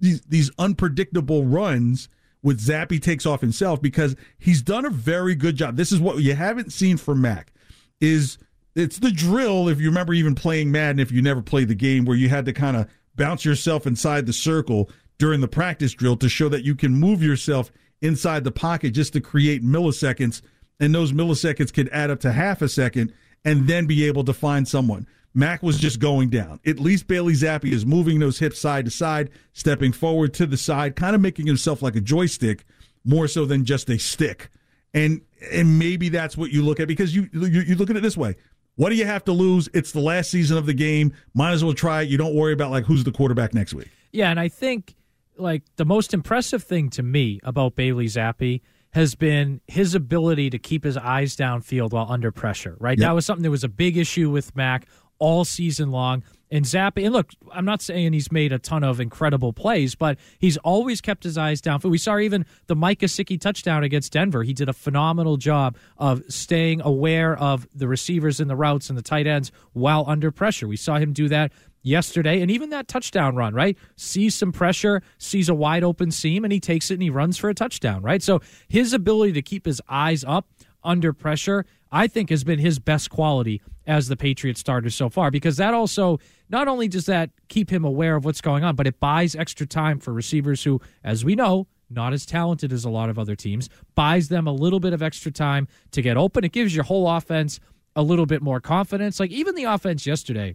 [0.00, 2.08] these, these unpredictable runs
[2.42, 5.76] with Zappe takes off himself because he's done a very good job.
[5.76, 7.52] This is what you haven't seen from Mac
[8.00, 8.38] is
[8.74, 12.04] it's the drill if you remember even playing Madden if you never played the game
[12.04, 16.16] where you had to kind of bounce yourself inside the circle during the practice drill
[16.16, 20.40] to show that you can move yourself inside the pocket just to create milliseconds,
[20.78, 23.12] and those milliseconds could add up to half a second
[23.44, 25.06] and then be able to find someone.
[25.38, 26.58] Mac was just going down.
[26.66, 30.56] At least Bailey Zappe is moving those hips side to side, stepping forward to the
[30.56, 32.64] side, kind of making himself like a joystick
[33.04, 34.50] more so than just a stick.
[34.92, 35.20] And
[35.52, 38.16] and maybe that's what you look at because you you, you look at it this
[38.16, 38.34] way.
[38.74, 39.68] What do you have to lose?
[39.74, 41.12] It's the last season of the game.
[41.34, 42.08] Might as well try it.
[42.08, 43.88] You don't worry about like who's the quarterback next week.
[44.12, 44.96] Yeah, and I think
[45.36, 48.60] like the most impressive thing to me about Bailey Zappe
[48.92, 52.76] has been his ability to keep his eyes downfield while under pressure.
[52.80, 53.06] Right, Yep.
[53.06, 54.86] that was something that was a big issue with Mac
[55.18, 56.22] all season long.
[56.50, 60.18] And Zappe, and look, I'm not saying he's made a ton of incredible plays, but
[60.38, 61.90] he's always kept his eyes downfield.
[61.90, 64.42] We saw even the Mike Gesicki touchdown against Denver.
[64.42, 68.96] He did a phenomenal job of staying aware of the receivers and the routes and
[68.96, 70.66] the tight ends while under pressure.
[70.66, 71.52] We saw him do that
[71.82, 73.76] yesterday and even that touchdown run, right?
[73.96, 77.36] Sees some pressure, sees a wide open seam, and he takes it and he runs
[77.36, 78.22] for a touchdown, right?
[78.22, 80.48] So his ability to keep his eyes up
[80.82, 85.30] under pressure, I think, has been his best quality as the Patriots starter so far
[85.30, 86.18] because that also
[86.50, 89.66] not only does that keep him aware of what's going on, but it buys extra
[89.66, 93.34] time for receivers who, as we know, not as talented as a lot of other
[93.34, 96.44] teams, buys them a little bit of extra time to get open.
[96.44, 97.60] It gives your whole offense
[97.96, 99.18] a little bit more confidence.
[99.18, 100.54] Like even the offense yesterday,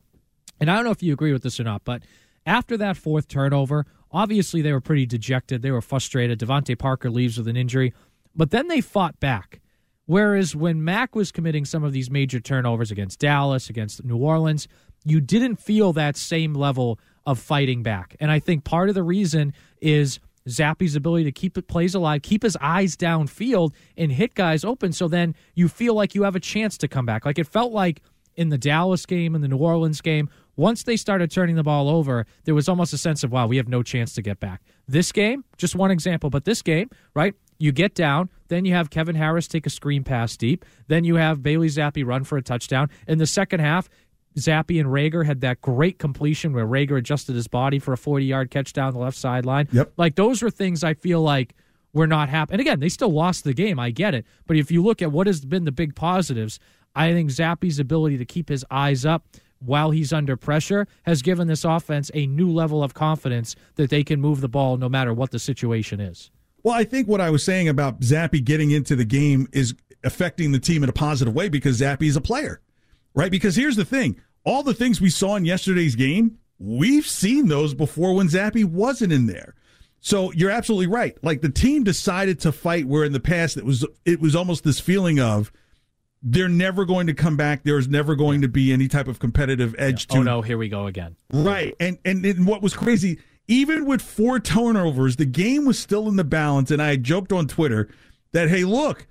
[0.60, 2.04] and I don't know if you agree with this or not, but
[2.46, 5.62] after that fourth turnover, obviously they were pretty dejected.
[5.62, 6.40] They were frustrated.
[6.40, 7.94] DeVante Parker leaves with an injury,
[8.36, 9.60] but then they fought back.
[10.06, 14.68] Whereas when Mac was committing some of these major turnovers against Dallas, against New Orleans,
[15.06, 18.16] you didn't feel that same level of fighting back.
[18.20, 22.22] And I think part of the reason is Zappe's ability to keep it plays alive,
[22.22, 24.92] keep his eyes downfield, and hit guys open.
[24.92, 27.26] So then you feel like you have a chance to come back.
[27.26, 28.02] Like it felt like
[28.36, 31.90] in the Dallas game and the New Orleans game, once they started turning the ball
[31.90, 34.62] over, there was almost a sense of, wow, we have no chance to get back.
[34.88, 37.34] This game, just one example, but this game, right?
[37.64, 41.16] You get down, then you have Kevin Harris take a screen pass deep, then you
[41.16, 42.90] have Bailey Zappe run for a touchdown.
[43.08, 43.90] In the second half,
[44.38, 48.26] Zappe and Reagor had that great completion where Reagor adjusted his body for a 40
[48.26, 49.70] yard catch down the left sideline.
[49.72, 49.94] Yep.
[49.96, 51.56] Like those were things I feel like
[51.94, 52.56] were not happening.
[52.56, 53.80] And again, they still lost the game.
[53.80, 54.26] I get it.
[54.46, 56.60] But if you look at what has been the big positives,
[56.94, 59.26] I think Zappe's ability to keep his eyes up
[59.60, 64.04] while he's under pressure has given this offense a new level of confidence that they
[64.04, 66.30] can move the ball no matter what the situation is.
[66.64, 70.52] Well, I think what I was saying about Zappe getting into the game is affecting
[70.52, 72.62] the team in a positive way because Zappe is a player,
[73.14, 73.32] right?
[73.32, 77.74] Because here's the thing all the things we saw in yesterday's game, we've seen those
[77.74, 79.56] before when Zappe wasn't in there.
[80.00, 81.18] So you're absolutely right.
[81.24, 84.66] Like the team decided to fight where in the past it was it was almost
[84.66, 85.52] this feeling of
[86.22, 87.64] they're never going to come back.
[87.64, 90.58] There's never going to be any type of competitive edge oh, to Oh no, here
[90.58, 91.16] we go again.
[91.32, 91.74] Right.
[91.80, 96.16] And, and and what was crazy, even with four turnovers, the game was still in
[96.16, 96.72] the balance.
[96.72, 97.90] And I joked on Twitter
[98.32, 99.08] that, hey, look,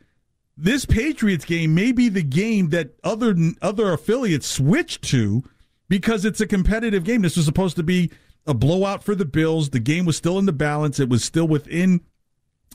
[0.57, 5.42] this Patriots game may be the game that other other affiliates switched to
[5.88, 7.23] because it's a competitive game.
[7.23, 8.11] This was supposed to be
[8.47, 9.71] a blowout for the Bills.
[9.71, 10.99] The game was still in the balance.
[10.99, 12.01] It was still within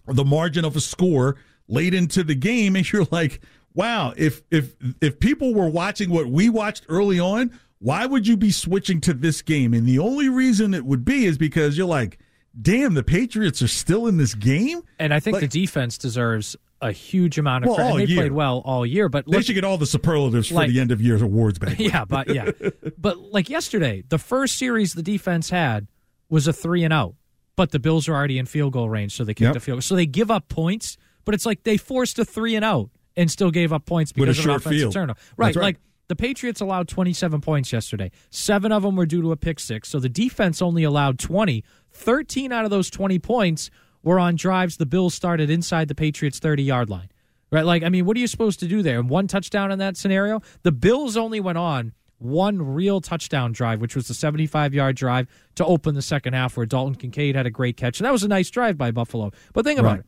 [0.08, 1.36] the margin of a score
[1.68, 3.42] late into the game, and you're like,
[3.74, 8.38] wow, if if if people were watching what we watched early on, why would you
[8.38, 9.74] be switching to this game?
[9.74, 12.18] And the only reason it would be is because you're like,
[12.60, 14.82] damn, the Patriots are still in this game.
[15.00, 17.98] And I think Like- the defense deserves a huge amount of Well, credit.
[18.08, 18.22] they year.
[18.22, 20.92] played well all year, but They look- should get all the superlatives for the end
[20.92, 21.80] of year awards back.
[21.80, 22.52] yeah, but yeah,
[22.98, 25.88] but like yesterday, the first series the defense had
[26.30, 27.16] was a three and out,
[27.56, 29.56] but the Bills are already in field goal range, so they kicked Yep.
[29.56, 29.82] a field goal.
[29.82, 33.32] So they give up points, but it's like they forced a three and out and
[33.32, 34.94] still gave up points because of an offensive field.
[34.94, 35.20] turnover.
[35.36, 35.62] Right, right.
[35.64, 38.12] like the Patriots allowed 27 points yesterday.
[38.30, 41.64] Seven of them were due to a pick six, so the defense only allowed 20.
[41.92, 43.70] 13 out of those 20 points
[44.04, 47.10] were on drives the Bills started inside the Patriots 30 yard line.
[47.52, 47.66] Right?
[47.66, 49.00] Like, I mean, what are you supposed to do there?
[49.00, 50.42] And one touchdown in that scenario?
[50.64, 55.28] The Bills only went on one real touchdown drive, which was the 75 yard drive
[55.56, 58.00] to open the second half, where Dalton Kincaid had a great catch.
[58.00, 59.32] And that was a nice drive by Buffalo.
[59.54, 60.00] But think about Right.
[60.00, 60.06] it.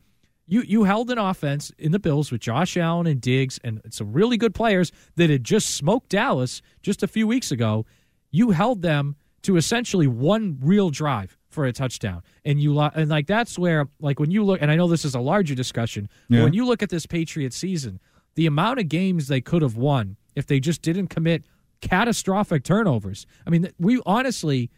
[0.50, 4.12] You, you held an offense in the Bills with Josh Allen and Diggs and some
[4.12, 7.86] really good players that had just smoked Dallas just a few weeks ago.
[8.32, 13.28] You held them to essentially one real drive for a touchdown, and you and like
[13.28, 16.42] that's where like when you look, and I know this is a larger discussion, but
[16.42, 18.00] when you look at this Patriots season,
[18.34, 21.44] the amount of games they could have won if they just didn't commit
[21.80, 23.24] catastrophic turnovers.
[23.46, 24.68] I mean, we honestly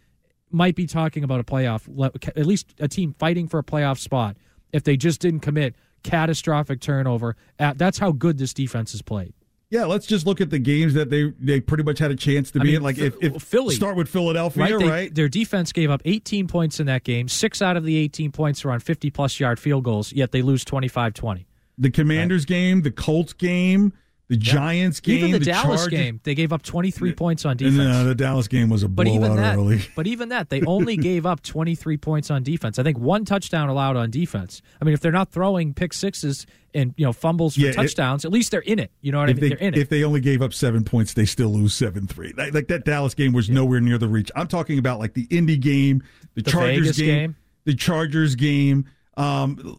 [0.50, 1.88] might be talking about a playoff,
[2.36, 4.36] at least a team fighting for a playoff spot
[4.72, 7.36] if they just didn't commit catastrophic turnover.
[7.58, 9.34] At, that's how good this defense has played.
[9.70, 12.50] Yeah, let's just look at the games that they they pretty much had a chance
[12.50, 12.82] to I be mean, in.
[12.82, 15.14] Like if, if Philly start with Philadelphia, They- right?
[15.14, 17.26] Their defense gave up 18 points in that game.
[17.28, 20.42] Six out of the 18 points were on 50 plus yard field goals, yet they
[20.42, 21.46] lose 25 20.
[21.78, 23.94] The Commanders game, the Colts game,
[24.28, 27.78] the Giants game, Even the, Dallas Chargers- game, they gave up 23 points on defense.
[27.96, 29.82] uh, the Dallas game was a but blowout even that, early.
[29.94, 32.78] but even that, they only gave up 23 points on defense.
[32.78, 34.62] I think one touchdown allowed on defense.
[34.80, 37.74] I mean, if they're not throwing pick sixes and you know fumbles for Yeah, it-
[37.74, 38.90] touchdowns, at least they're in it.
[39.02, 39.40] You know what I mean?
[39.40, 39.78] they they're in it.
[39.80, 42.32] if they only gave up seven points, they still lose seven three.
[42.34, 44.30] Like, like that Dallas game was nowhere near the reach.
[44.34, 46.02] I'm talking about like the Indy game,
[46.34, 47.36] the, The Chargers game, game.
[47.64, 48.86] the Chargers game.
[49.18, 49.78] Um,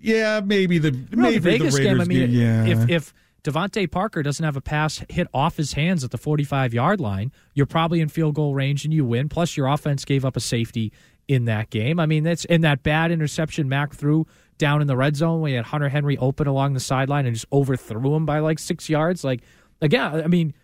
[0.00, 2.22] yeah, maybe the No, maybe the Vegas the Raiders game.
[2.22, 2.64] I mean, yeah.
[2.66, 6.72] if if DeVante Parker doesn't have a pass hit off his hands at the 45
[6.72, 9.28] yard line, you're probably in field goal range and you win.
[9.28, 10.92] Plus, your offense gave up a safety
[11.28, 12.00] in that game.
[12.00, 14.26] I mean, that's in that bad interception Mac threw
[14.56, 17.34] down in the red zone when he had Hunter Henry open along the sideline and
[17.34, 19.22] just overthrew him by like six yards.
[19.22, 19.42] Like
[19.80, 20.54] again, I mean.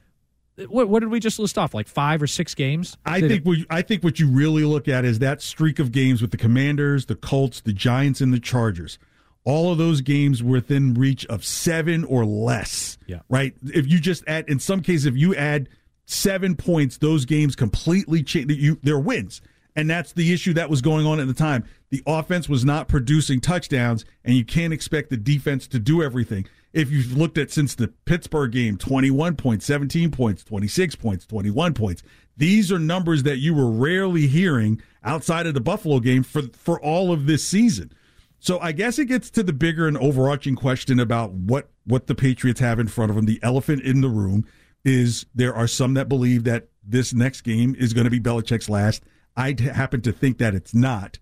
[0.69, 1.73] What, what did we just list off?
[1.73, 2.99] Like five or six games?
[3.07, 6.21] I think what I think what you really look at is that streak of games
[6.21, 8.99] with the Commanders, the Colts, the Giants, and the Chargers.
[9.44, 12.98] All of those games were within reach of seven or less.
[13.07, 13.20] Yeah.
[13.29, 13.55] Right.
[13.62, 15.68] If you just add, in some cases, if you add
[16.07, 18.53] seven points, those games completely change.
[18.53, 19.40] You they're wins,
[19.76, 21.64] and that's the issue that was going on at the time.
[21.90, 26.46] The offense was not producing touchdowns, and you can't expect the defense to do everything.
[26.72, 31.74] If you've looked at since the Pittsburgh game, 21 points, 17 points, 26 points, 21
[31.74, 32.03] points.
[32.37, 36.81] These are numbers that you were rarely hearing outside of the Buffalo game for for
[36.81, 37.92] all of this season.
[38.40, 42.14] So I guess it gets to the bigger and overarching question about what what the
[42.14, 43.26] Patriots have in front of them.
[43.26, 44.46] The elephant in the room
[44.85, 48.68] is there are some that believe that this next game is going to be Belichick's
[48.68, 49.03] last.
[49.37, 51.18] I happen to think that it's not.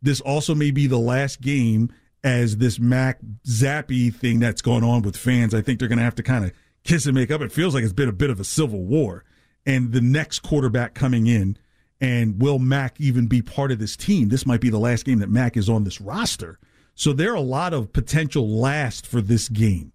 [0.00, 5.02] This also may be the last game as this Mac Zappe thing that's going on
[5.02, 5.54] with fans.
[5.54, 6.52] I think they're going to have to kind of
[6.84, 7.40] kiss and make up.
[7.40, 9.24] It feels like it's been a bit of a civil war.
[9.64, 11.58] And the next quarterback coming in,
[12.00, 14.28] and will Mac even be part of this team?
[14.28, 16.58] This might be the last game that Mac is on this roster.
[16.94, 19.92] So there are a lot of potential last for this game.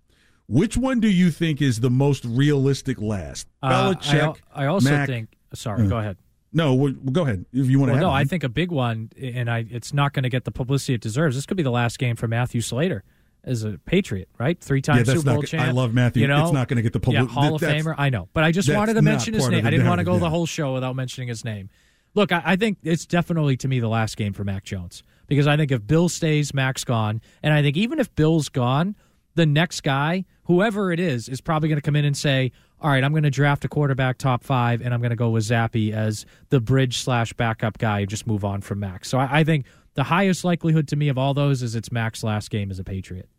[0.47, 3.47] Which one do you think is the most realistic last?
[3.63, 4.37] Uh, Belichick.
[4.53, 5.29] I I, also think.
[5.53, 6.17] Sorry, Uh, go ahead.
[6.53, 7.93] No, well, go ahead if you want to.
[7.93, 10.51] Well, no, I think a big one, and I it's not going to get the
[10.51, 11.35] publicity it deserves.
[11.37, 13.03] This could be the last game for Matthew Slater
[13.45, 14.59] as a Patriot, right?
[14.59, 15.67] Three time Yeah, Super Bowl not champ.
[15.69, 16.23] I love Matthew.
[16.23, 17.95] You know, It's not gonna get the publi- Yeah, Hall of that- that's- Famer.
[17.97, 19.65] I know, but I just wanted to mention his name.
[19.65, 21.69] I didn't want to go narrative, the whole show without mentioning his name.
[22.13, 25.47] Look, I, I think it's definitely to me the last game for Mac Jones because
[25.47, 28.95] I think if Bill stays, Mac's gone, and I think even if Bill's gone,
[29.35, 32.89] the next guy, whoever it is, is probably going to come in and say, "All
[32.89, 35.45] right, I'm going to draft a quarterback top five, and I'm going to go with
[35.45, 39.39] Zappe as the bridge slash backup guy and just move on from Mac." So I,
[39.39, 42.71] I think the highest likelihood to me of all those is it's Mac's last game
[42.71, 43.29] as a Patriot.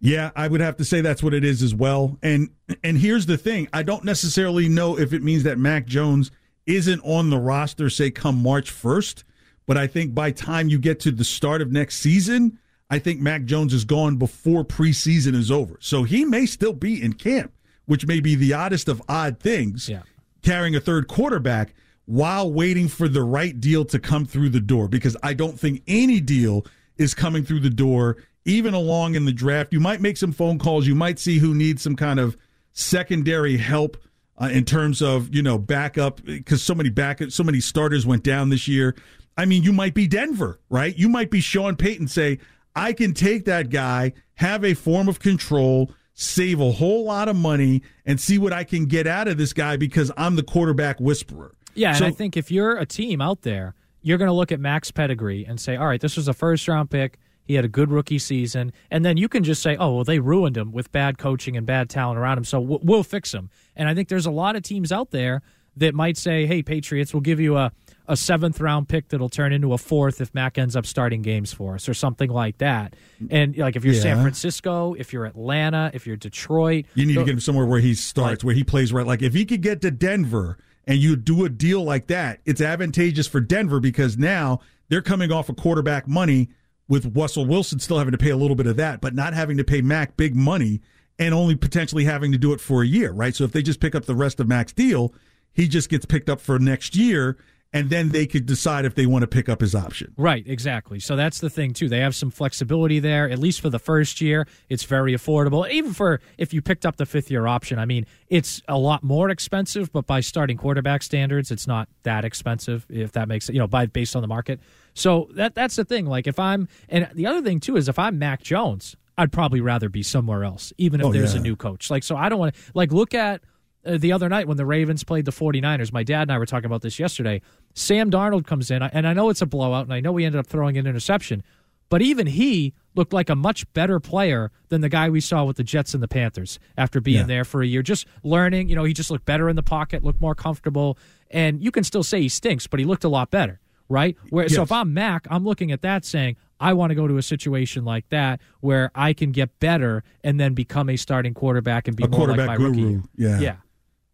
[0.00, 2.18] Yeah, I would have to say that's what it is as well.
[2.22, 2.50] And
[2.82, 6.32] and here's the thing: I don't necessarily know if it means that Mac Jones
[6.66, 9.24] isn't on the roster, say come March first.
[9.66, 12.58] But I think by time you get to the start of next season,
[12.90, 15.78] I think Mac Jones is gone before preseason is over.
[15.80, 17.52] So he may still be in camp,
[17.86, 19.88] which may be the oddest of odd things.
[19.88, 20.02] Yeah.
[20.42, 24.88] Carrying a third quarterback while waiting for the right deal to come through the door
[24.88, 29.32] because I don't think any deal is coming through the door even along in the
[29.32, 29.72] draft.
[29.72, 30.86] You might make some phone calls.
[30.86, 32.36] You might see who needs some kind of
[32.72, 33.96] secondary help
[34.42, 38.22] uh, in terms of you know backup because so many back so many starters went
[38.22, 38.94] down this year.
[39.36, 40.94] I mean, you might be Denver, right?
[40.96, 42.08] You might be Sean Payton.
[42.08, 42.38] Say,
[42.76, 47.36] I can take that guy, have a form of control, save a whole lot of
[47.36, 51.00] money, and see what I can get out of this guy because I'm the quarterback
[51.00, 51.54] whisperer.
[51.74, 54.52] Yeah, So- and I think if you're a team out there, you're going to look
[54.52, 57.18] at Mac's pedigree and say, all right, this was a first round pick.
[57.44, 58.72] He had a good rookie season.
[58.90, 61.66] And then you can just say, oh, well, they ruined him with bad coaching and
[61.66, 62.44] bad talent around him.
[62.44, 63.50] So we'll, we'll fix him.
[63.76, 65.42] And I think there's a lot of teams out there
[65.76, 67.72] that might say, hey, Patriots, we'll give you a,
[68.06, 71.52] a seventh round pick that'll turn into a fourth if Mac ends up starting games
[71.52, 72.94] for us or something like that.
[73.30, 77.24] And like if you're San Francisco, if you're Atlanta, if you're Detroit, You need to
[77.24, 79.06] get him somewhere where he starts, where he plays right.
[79.06, 82.60] Like if he could get to Denver and you do a deal like that, it's
[82.60, 86.50] advantageous for Denver because now they're coming off of quarterback money
[86.88, 89.56] with Russell Wilson still having to pay a little bit of that, but not having
[89.56, 90.80] to pay Mac big money
[91.18, 93.34] and only potentially having to do it for a year, right?
[93.34, 95.14] So if they just pick up the rest of Mac's deal,
[95.52, 97.36] he just gets picked up for next year,
[97.72, 100.12] and then they could decide if they want to pick up his option.
[100.16, 101.00] Right, exactly.
[101.00, 101.88] So that's the thing too.
[101.88, 103.30] They have some flexibility there.
[103.30, 105.70] At least for the first year, it's very affordable.
[105.70, 109.02] Even for if you picked up the fifth year option, I mean, it's a lot
[109.02, 112.86] more expensive, but by starting quarterback standards, it's not that expensive.
[112.90, 114.60] If that makes it, you know, by based on the market.
[114.94, 116.06] So that that's the thing.
[116.06, 119.60] Like if I'm, and the other thing too is if I'm Mac Jones, I'd probably
[119.60, 121.40] rather be somewhere else, even if Oh, there's yeah.
[121.40, 121.90] a new coach.
[121.90, 123.42] Like, so I don't want to, like, look at
[123.84, 125.92] uh, the other night when the Ravens played the 49ers.
[125.92, 127.42] My dad and I were talking about this yesterday.
[127.74, 130.38] Sam Darnold comes in, and I know it's a blowout, and I know we ended
[130.38, 131.42] up throwing an interception,
[131.90, 135.56] but even he looked like a much better player than the guy we saw with
[135.58, 137.24] the Jets and the Panthers after being Yeah.
[137.24, 137.82] there for a year.
[137.82, 140.96] Just learning, you know, he just looked better in the pocket, looked more comfortable,
[141.30, 143.60] and you can still say he stinks, but he looked a lot better,
[143.92, 144.16] right?
[144.30, 147.18] Where so if I'm Mac, I'm looking at that saying, I want to go to
[147.18, 151.88] a situation like that where I can get better and then become a starting quarterback
[151.88, 152.88] and be A more like quarterback my guru.
[152.88, 153.02] year.
[153.16, 153.40] Yeah.
[153.40, 153.56] Yeah.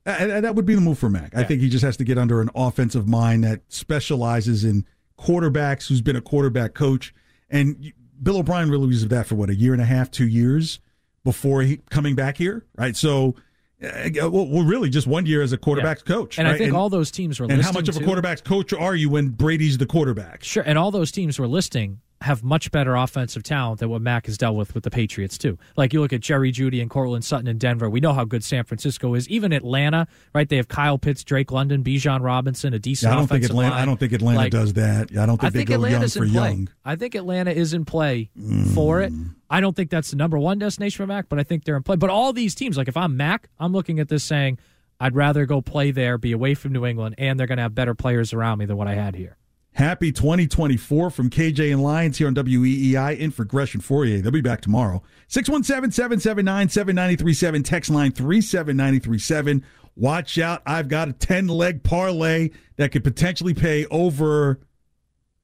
[0.07, 1.37] And, that would be the move for Mac.
[1.37, 4.87] I think he just has to get under an offensive mind that specializes in
[5.19, 7.15] quarterbacks, who's been a quarterback coach.
[7.51, 10.81] And Bill O'Brien really was that for what, a year and a half, two years
[11.25, 12.97] before he coming back here, right?
[12.97, 13.35] So,
[13.81, 16.39] Uh, well, well, really just one year as a quarterback's coach.
[16.39, 16.59] And I right?
[16.59, 19.29] think all those teams were And how much of a quarterback's coach are you when
[19.29, 20.43] Brady's the quarterback?
[20.43, 24.27] Sure, and all those teams were listing have much better offensive talent than what Mac
[24.27, 25.57] has dealt with with the Patriots too.
[25.77, 27.89] Like you look at Jerry Jeudy and Courtland Sutton in Denver.
[27.89, 29.29] We know how good San Francisco is.
[29.29, 30.49] Even Atlanta, right?
[30.49, 33.11] They have Kyle Pitts, Drake London, Bijan Robinson, a decent.
[33.11, 33.75] Yeah, I don't think Atlanta.
[33.75, 33.83] line.
[33.83, 35.17] I don't think Atlanta Like, does that.
[35.17, 36.49] I don't think I they think go Atlanta's young for play.
[36.51, 36.69] young.
[36.85, 38.75] I think Atlanta is in play mm.
[38.75, 39.13] for it.
[39.49, 41.83] I don't think that's the number one destination for Mac, but I think they're in
[41.83, 41.97] play.
[41.97, 44.59] But all these teams, like if I'm Mac, I'm looking at this saying,
[45.01, 47.75] I'd rather go play there, be away from New England, and they're going to have
[47.75, 49.38] better players around me than what I had here.
[49.79, 54.21] Happy 2024 from KJ and Lyons here on WEEI in for Gresh and Fauria.
[54.21, 55.05] They'll be back tomorrow.
[55.29, 57.63] 617 779 7937.
[57.63, 59.65] Text line 37937.
[59.95, 60.63] Watch out.
[60.67, 64.59] I've got a 10 leg parlay that could potentially pay over.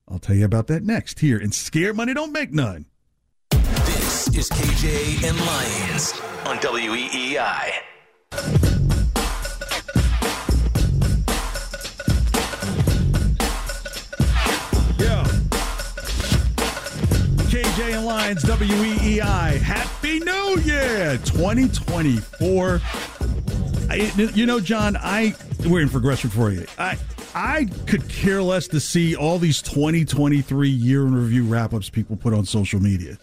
[0.09, 1.39] I'll tell you about that next here.
[1.39, 2.87] And scare money don't make none.
[3.53, 6.13] This is KJ and Lyons
[6.45, 8.64] on WEEI.
[17.75, 19.61] KJ and Lyons, WEEI.
[19.61, 22.81] Happy New Year 2024.
[23.91, 25.35] I, you know, John, I
[25.67, 26.69] we're in for Gresh and Fauria.
[26.79, 26.97] I
[27.35, 32.15] I could care less to see all these 2023 year in review wrap ups people
[32.15, 33.19] put on social media.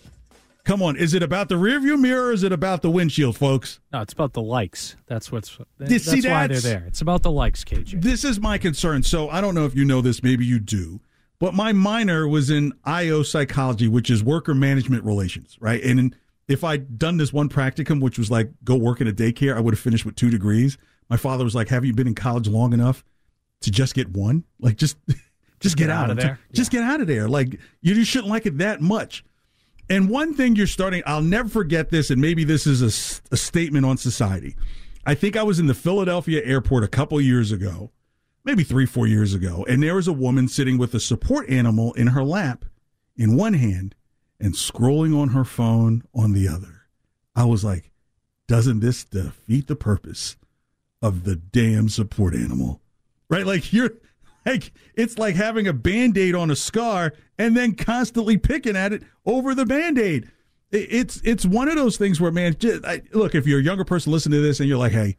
[0.65, 3.79] Come on, is it about the rearview mirror or is it about the windshield, folks?
[3.93, 4.97] No, it's about the likes.
[5.07, 5.57] That's what's.
[5.77, 6.83] That's see, why they're there.
[6.87, 8.01] It's about the likes, KJ.
[8.01, 9.03] This is my concern.
[9.03, 10.99] So I don't know if you know this, maybe you do,
[11.41, 15.83] but my minor was in IO psychology, which is worker management relations, right?
[15.83, 16.15] And in,
[16.47, 19.59] if I'd done this one practicum, which was like go work in a daycare, I
[19.59, 20.77] would have finished with two degrees.
[21.09, 23.03] My father was like, "Have you been in college long enough
[23.61, 24.43] to just get one?
[24.59, 24.97] Like just
[25.59, 26.39] just get, get out, out of there?
[26.53, 27.27] Just get out of there.
[27.27, 29.25] Like you just shouldn't like it that much."
[29.89, 32.83] And one thing you're starting, I'll never forget this, and maybe this is
[33.31, 34.55] a statement on society.
[35.07, 37.89] I think I was in the Philadelphia airport a couple years ago,
[38.43, 41.93] maybe three, four years ago, and there was a woman sitting with a support animal
[41.93, 42.65] in her lap
[43.15, 43.95] in one hand
[44.39, 46.87] and scrolling on her phone on the other.
[47.35, 47.91] I was like,
[48.47, 50.35] doesn't this defeat the purpose
[51.01, 52.81] of the damn support animal?
[53.29, 53.45] Right?
[53.45, 53.91] Like you're
[54.45, 59.03] like it's like having a band-aid on a scar and then constantly picking at it
[59.25, 60.29] over the band-aid.
[60.71, 63.85] It's it's one of those things where man, just, I, look, if you're a younger
[63.85, 65.17] person listening to this and you're like, hey,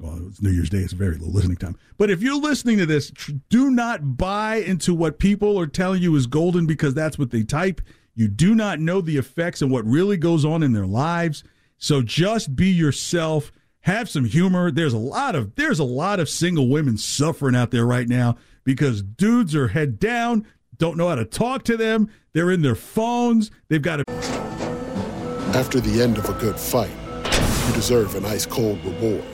[0.00, 1.76] well, it's New Year's Day, it's very low listening time.
[1.98, 6.02] But if you're listening to this, tr- do not buy into what people are telling
[6.02, 7.80] you is golden because that's what they type.
[8.14, 11.44] You do not know the effects and what really goes on in their lives.
[11.78, 13.52] So just be yourself.
[13.80, 14.70] Have some humor.
[14.70, 18.36] There's a lot of there's a lot of single women suffering out there right now
[18.64, 20.46] because dudes are head down,
[20.78, 22.08] don't know how to talk to them.
[22.32, 23.50] They're in their phones.
[23.68, 24.04] They've got to
[25.54, 26.90] After the end of a good fight,
[27.68, 29.33] you deserve an ice cold reward.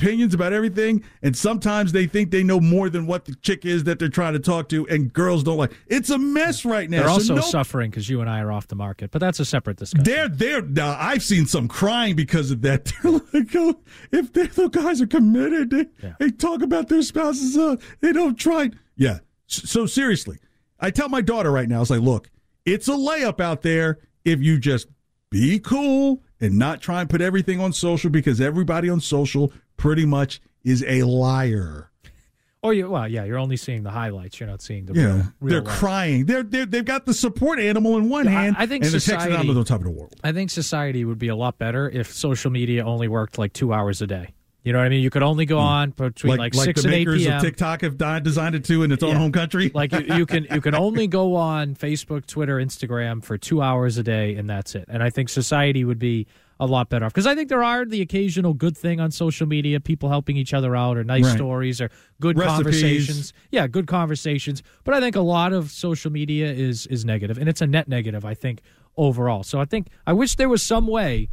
[0.00, 3.84] Opinions about everything, and sometimes they think they know more than what the chick is
[3.84, 5.72] that they're trying to talk to, and girls don't like.
[5.86, 7.00] It's a mess right now.
[7.00, 9.40] They're So also no- suffering because you and I are off the market, but that's
[9.40, 10.04] a separate discussion.
[10.04, 10.96] They're they're now.
[10.98, 12.92] I've seen some crying because of that.
[13.02, 13.80] They're like, oh,
[14.12, 15.86] if they, the guys are committed, they,
[16.18, 17.56] they talk about their spouses.
[17.56, 18.70] Uh, they don't try.
[18.96, 19.18] Yeah.
[19.46, 20.38] So seriously,
[20.78, 22.30] I tell my daughter right now, I was like, look,
[22.64, 24.86] it's a layup out there if you just
[25.30, 30.06] be cool and not try and put everything on social because everybody on social pretty
[30.06, 31.90] much is a liar.
[32.62, 34.38] Oh, or you, well, yeah, you're only seeing the highlights.
[34.38, 35.14] You're not seeing the Yeah, real.
[35.14, 35.78] real they're life.
[35.78, 36.26] crying.
[36.26, 39.56] They're, they're they've got the support animal in one hand, I think and society, texting
[39.56, 40.14] on top of the world.
[40.22, 43.72] I think society would be a lot better if social media only worked like two
[43.72, 44.34] hours a day.
[44.62, 45.02] You know what I mean?
[45.02, 45.64] You could only go hmm.
[45.64, 47.36] on between like, like six the and eight makers p.m.
[47.36, 49.18] of TikTok have designed it to in its own Yeah.
[49.18, 49.70] home country.
[49.74, 53.96] like you, you can you can only go on Facebook, Twitter, Instagram for two hours
[53.96, 54.84] a day, and that's it.
[54.88, 56.26] And I think society would be
[56.58, 59.46] a lot better off because I think there are the occasional good thing on social
[59.46, 61.36] media, people helping each other out, or nice Right.
[61.36, 61.90] stories, or
[62.20, 62.56] good Recipes.
[62.56, 63.32] conversations.
[63.50, 64.62] Yeah, good conversations.
[64.84, 67.88] But I think a lot of social media is is negative, and it's a net
[67.88, 68.26] negative.
[68.26, 68.60] I think
[68.98, 69.42] overall.
[69.42, 71.28] So I think I wish there was some way.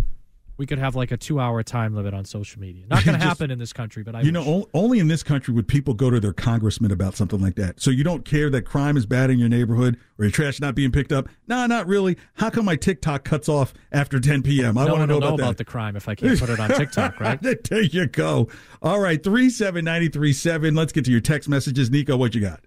[0.58, 2.86] We could have like a two-hour time limit on social media.
[2.90, 4.34] Not going to happen in this country, but I you wish.
[4.34, 7.56] know, o- only in this country would people go to their congressman about something like
[7.56, 7.80] that.
[7.80, 10.74] So you don't care that crime is bad in your neighborhood or your trash not
[10.74, 11.30] being picked up?
[11.48, 12.18] Nah, not really.
[12.36, 14.78] How come my TikTok cuts off after 10 p.m.?
[14.78, 16.50] I no want to know will know about, about the crime if I can't put
[16.50, 17.40] it on TikTok, right?
[17.42, 18.48] there you go.
[18.82, 20.74] All right, three seven ninety three seven.
[20.76, 21.90] Let's get to your text messages.
[21.92, 22.62] Nico, what you got?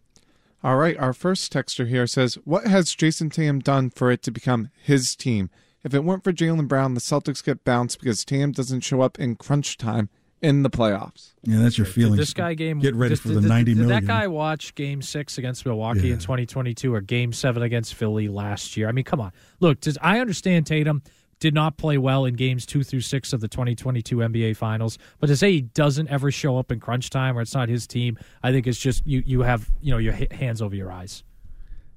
[0.63, 4.31] All right, our first texter here says, "What has Jayson Tatum done for it to
[4.31, 5.49] become his team?
[5.83, 9.19] If it weren't for Jaylen Brown, the Celtics get bounced because Tatum doesn't show up
[9.19, 10.09] in crunch time
[10.43, 12.19] in the playoffs." Yeah, that's your feelings.
[12.19, 12.81] This guy game.
[12.81, 14.05] Get ready did- for the did- ninety did million.
[14.05, 18.77] that guy watch Game Six against Milwaukee in 2022 or Game Seven against Philly last
[18.77, 18.89] year?
[18.89, 19.33] I mean, come on.
[19.61, 21.03] Look, does, I understand Tatum
[21.39, 25.29] did not play well in games two through six of the 2022 NBA Finals, but
[25.29, 28.19] to say he doesn't ever show up in crunch time or it's not his team,
[28.43, 29.23] I think it's just you.
[29.25, 31.25] You have you know your hands over your eyes.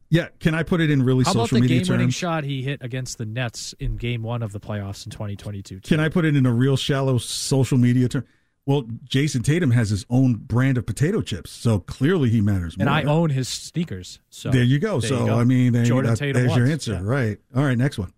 [0.09, 2.13] Yeah, can I put it in really How about the game-winning terms?
[2.15, 5.79] shot he hit against the Nets in Game One of the playoffs in 2022?
[5.81, 8.25] Can I put it in a real shallow social media term?
[8.65, 12.75] Well, Jayson Tatum has his own brand of potato chips, so clearly he matters.
[12.75, 12.93] And more.
[12.93, 14.19] I own his sneakers.
[14.29, 14.99] So there you go.
[15.01, 15.39] there so you go.
[15.39, 17.01] I mean, there, Jordan that- Tatum there's your answer, Yeah.
[17.03, 17.39] right?
[17.55, 18.13] All right, next one.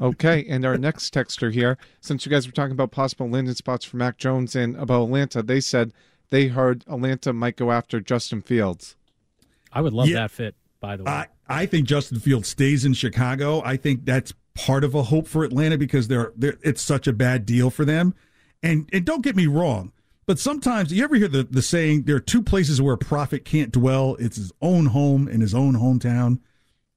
[0.00, 3.84] Okay, and our next texter here, since you guys were talking about possible landing spots
[3.84, 5.92] for Mac Jones and about Atlanta, they said
[6.30, 8.94] they heard Atlanta might go after Justin Fields.
[9.72, 10.20] I would love Yeah.
[10.20, 10.54] that fit.
[10.80, 13.62] By the way, I, I think Justin Fields stays in Chicago.
[13.64, 17.12] I think that's part of a hope for Atlanta because they're, they're it's such a
[17.12, 18.14] bad deal for them.
[18.62, 19.92] And and don't get me wrong,
[20.26, 23.44] but sometimes you ever hear the, the saying there are two places where a prophet
[23.44, 24.16] can't dwell.
[24.18, 26.40] It's his own home and his own hometown.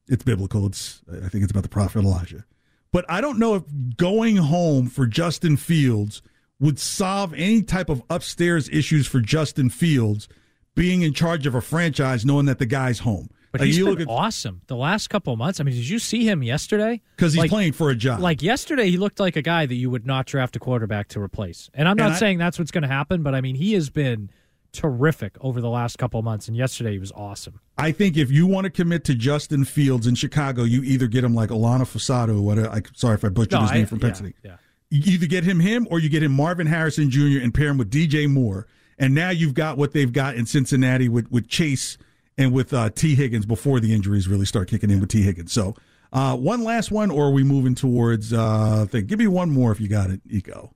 [0.07, 0.65] It's biblical.
[0.65, 2.45] It's I think it's about the prophet Elijah.
[2.91, 3.63] But I don't know if
[3.95, 6.21] going home for Justin Fields
[6.59, 10.27] would solve any type of upstairs issues for Justin Fields
[10.75, 13.29] being in charge of a franchise knowing that the guy's home.
[13.51, 15.59] But Like, he's you been at awesome the last couple of months.
[15.59, 17.01] I mean, did you see him yesterday?
[17.17, 18.19] because he's Like- playing for a job.
[18.21, 21.19] Like yesterday, he looked like a guy that you would not draft a quarterback to
[21.21, 21.69] replace.
[21.73, 23.73] And I'm not And I- saying that's what's going to happen, but I mean, he
[23.73, 24.29] has been
[24.71, 26.47] terrific over the last couple of months.
[26.47, 27.59] And yesterday, he was awesome.
[27.77, 31.23] I think if you want to commit to Justin Fields in Chicago, you either get
[31.23, 32.57] him like Alana Fasado, or what?
[32.59, 34.35] I, sorry if I butchered No, his I- name from yeah, Pennsylvania.
[34.43, 34.55] yeah.
[34.89, 37.39] You either get him him, or you get him Marvin Harrison Jr.
[37.41, 38.67] and pair him with DJ Moore,
[38.99, 41.97] and now you've got what they've got in Cincinnati with with Chase
[42.37, 45.51] and with uh, Tee Higgins before the injuries really start kicking in with Tee Higgins.
[45.51, 45.75] So.
[46.13, 48.33] Uh, one last one, or are we moving towards?
[48.33, 49.05] Uh, thing?
[49.05, 50.75] Give me one more if you got it, Eco.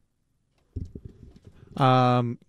[1.75, 2.39] Um,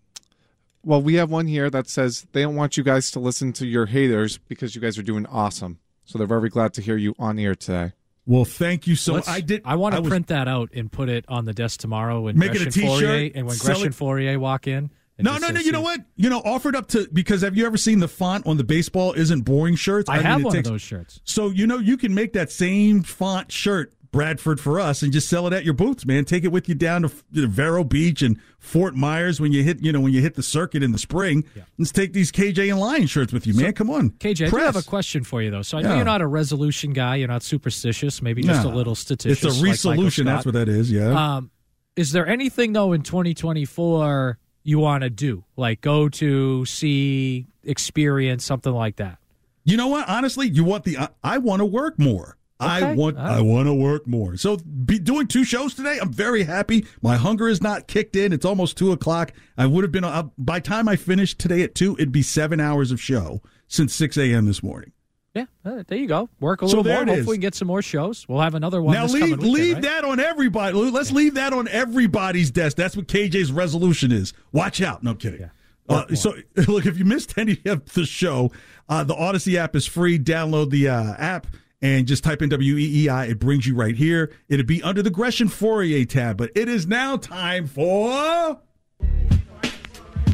[0.84, 3.66] well, we have one here that says they don't want you guys to listen to
[3.66, 5.80] your haters because you guys are doing awesome.
[6.04, 7.92] So they're very glad to hear you on air today.
[8.24, 9.14] Well, thank you so.
[9.14, 9.62] Let's- I did.
[9.64, 12.38] I want to was- print that out and put it on the desk tomorrow when
[12.38, 14.68] Make it Gresh a and t-shirt, Fauria and when sell Gresh and it- Fauria walk
[14.68, 14.90] in.
[15.18, 15.60] No, no, no.
[15.60, 16.00] You know what?
[16.16, 19.12] You know, offered up to because have you ever seen the font on the baseball
[19.14, 20.08] isn't boring shirts?
[20.10, 21.20] I, mean, have it one takes- of those shirts.
[21.24, 25.28] So you know you can make that same font shirt, Bradford, for us, and just
[25.28, 26.24] sell it at your booths, man.
[26.26, 29.82] Take it with you down to, to Vero Beach and Fort Myers when you hit,
[29.82, 31.44] you know, when you hit the circuit in the spring.
[31.78, 33.72] Let's take these KJ and Lion shirts with you, man.
[33.72, 35.62] Come on, KJ, I do have a question for you though.
[35.62, 35.96] So I know Yeah.
[35.96, 37.16] you're not a resolution guy.
[37.16, 38.20] You're not superstitious.
[38.20, 38.72] Maybe just No.
[38.72, 39.32] a little statitious.
[39.32, 40.26] It's a like resolution.
[40.26, 40.90] that's what that is.
[40.92, 41.36] Yeah.
[41.36, 41.50] Um,
[41.96, 48.44] is there anything though in 2024 you want to do, like go to see, experience
[48.44, 49.18] something like that?
[49.64, 50.08] You know what?
[50.08, 52.36] Honestly, you want the I, I want to work more.
[52.58, 53.32] I want right.
[53.32, 54.36] I want to work more.
[54.36, 55.98] So be doing two shows today.
[56.00, 56.86] I'm very happy.
[57.02, 58.32] My hunger is not kicked in.
[58.32, 59.32] It's almost two o'clock.
[59.58, 61.94] I would have been uh, by time I finished today at two.
[61.94, 64.46] It'd be seven hours of show since six a.m.
[64.46, 64.92] this morning.
[65.36, 66.30] Yeah, uh, there you go.
[66.40, 67.08] Work a So little there more.
[67.08, 67.16] it is.
[67.18, 68.26] Hopefully, we get some more shows.
[68.26, 68.94] We'll have another one.
[68.94, 69.82] now this leave weekend, leave right?
[69.82, 70.74] that on everybody.
[70.78, 72.74] Let's leave that on everybody's desk.
[72.78, 74.32] That's what KJ's resolution is.
[74.52, 75.02] Watch out.
[75.02, 75.50] No I'm kidding.
[75.90, 76.32] Uh, so
[76.66, 78.50] look, if you missed any of the show,
[78.88, 80.18] uh, the Audacy app is free.
[80.18, 81.46] Download the uh, app
[81.82, 83.28] and just type in WEEI.
[83.28, 84.32] It brings you right here.
[84.48, 86.38] It'll be under the Gresh and Fauria tab.
[86.38, 88.58] But it is now time for.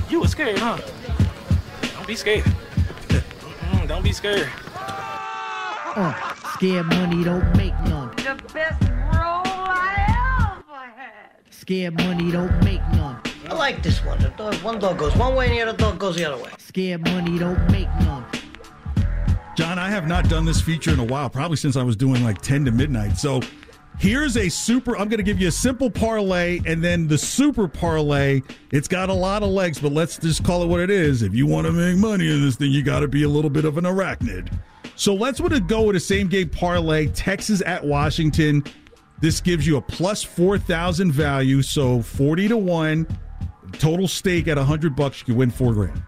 [0.09, 0.79] You was scared, huh?
[1.97, 2.45] Don't be scared.
[3.09, 4.49] Mm-mm, don't be scared.
[5.95, 6.15] Uh,
[6.55, 8.09] scared money don't make none.
[8.17, 11.37] The best roll I ever had.
[11.51, 13.21] Scared money don't make none.
[13.47, 14.19] I like this one.
[14.19, 16.51] The dog, one dog goes one way and the other dog goes the other way.
[16.57, 18.25] Scared money don't make none.
[19.55, 22.25] John, I have not done this feature in a while, probably since I was doing
[22.25, 23.19] like 10 to midnight.
[23.19, 23.43] So
[23.99, 24.97] Here's a super.
[24.97, 28.41] I'm going to give you a simple parlay and then the super parlay.
[28.73, 31.23] It's got a lot of legs, but let's just call it what it is.
[31.23, 33.51] If you want to make money in this thing, you got to be a little
[33.51, 34.51] bit of an arachnid.
[34.97, 37.09] So let's want to go with a same game parlay.
[37.09, 38.65] Texas at Washington.
[39.21, 43.07] This gives you a plus four thousand value, so forty to one.
[43.73, 46.03] Total stake at hundred bucks, you can win four grand.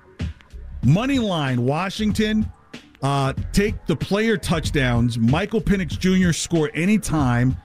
[0.82, 2.50] Money line Washington.
[3.02, 5.18] Uh, take the player touchdowns.
[5.18, 6.32] Michael Penix Jr.
[6.32, 7.56] score anytime.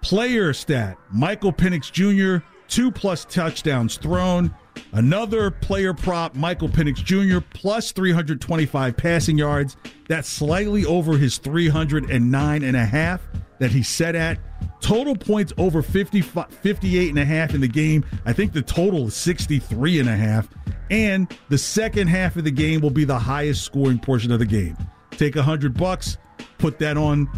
[0.00, 4.54] Player stat Michael Penix Jr., two plus touchdowns thrown.
[4.92, 9.76] Another player prop, Michael Penix Jr., plus 325 passing yards.
[10.08, 13.22] That's slightly over his 309 and a half
[13.58, 14.38] that he set at.
[14.80, 18.04] Total points over 50, 58 and a half in the game.
[18.24, 20.48] I think the total is 63 and a half.
[20.90, 24.46] And the second half of the game will be the highest scoring portion of the
[24.46, 24.76] game.
[25.10, 26.18] Take a hundred bucks,
[26.58, 27.28] put that on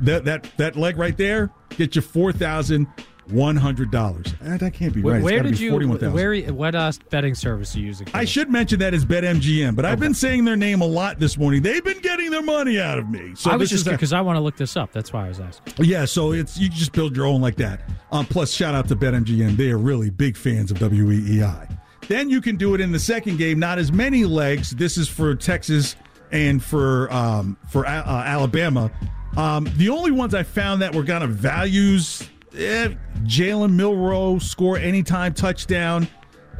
[0.00, 2.86] that that that leg right there, get you four thousand
[3.28, 4.34] one hundred dollars.
[4.40, 5.22] That can't be right.
[5.22, 5.70] Where It's did you?
[5.70, 6.12] 41,000.
[6.12, 6.36] Where?
[6.52, 8.08] What uh, betting service are you using?
[8.14, 11.36] I should mention that as BetMGM, but I've been saying their name a lot this
[11.36, 11.62] morning.
[11.62, 13.34] They've been getting their money out of me.
[13.34, 14.92] So I was just because I want to look this up.
[14.92, 15.84] That's why I was asking.
[15.84, 17.80] yeah, so it's you just build your own like that.
[18.12, 21.78] Um, plus, shout out to BetMGM; they are really big fans of WEEI.
[22.08, 23.58] Then you can do it in the second game.
[23.58, 24.70] Not as many legs.
[24.70, 25.96] This is for Texas
[26.30, 28.90] and for um, for uh, Alabama.
[29.36, 32.22] Um, the only ones I found that were kind of values:
[32.56, 32.94] eh,
[33.24, 36.08] Jalen Milroe score anytime touchdown.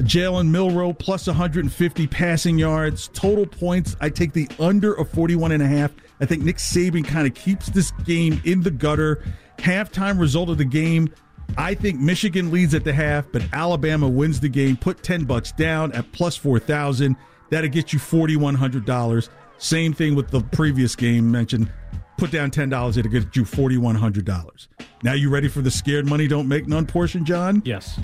[0.00, 3.08] Jalen Milroe plus 150 passing yards.
[3.08, 5.92] Total points, I take the under of 41 and a half.
[6.20, 9.22] I think Nick Saban kind of keeps this game in the gutter.
[9.58, 11.08] Halftime result of the game,
[11.56, 14.76] I think Michigan leads at the half, but Alabama wins the game.
[14.76, 17.16] Put 10 bucks down at plus 4,000.
[17.50, 19.28] That'll get you $4,100.
[19.58, 21.72] Same thing with the previous game mentioned.
[22.18, 24.68] Put down $10, it'll get you $4,100.
[25.02, 27.62] Now you ready for the scared money don't make none portion, John?
[27.64, 28.00] Yes.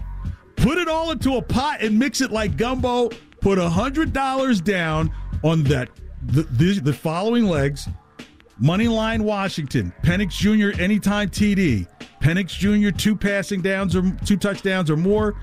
[0.57, 3.11] Put it all into a pot and mix it like gumbo.
[3.41, 5.89] Put hundred dollars down on that
[6.27, 7.89] the, the the following legs.
[8.59, 10.81] Money line Washington, Penix Jr.
[10.81, 11.89] anytime TD,
[12.21, 12.97] Penix Jr.
[12.97, 15.35] two passing downs or two touchdowns or more,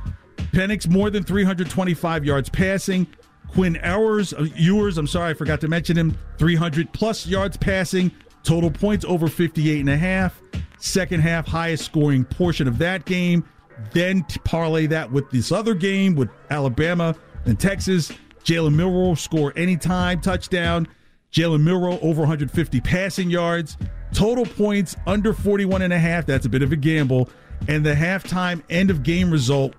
[0.54, 3.06] Penix more than 325 yards passing,
[3.54, 8.12] Quinn Ewers, uh, Ewers, I'm sorry I forgot to mention him, 300 plus yards passing,
[8.44, 10.42] total points over 58 and a half,
[10.78, 13.44] second half highest scoring portion of that game,
[13.92, 18.12] then parlay that with this other game with Alabama and Texas,
[18.44, 20.88] Jalen Milroe score anytime touchdown.
[21.32, 23.78] Jalen Milroe over 150 passing yards.
[24.14, 26.26] Total points under 41 and a half.
[26.26, 27.30] That's a bit of a gamble.
[27.68, 29.76] And the halftime end of game result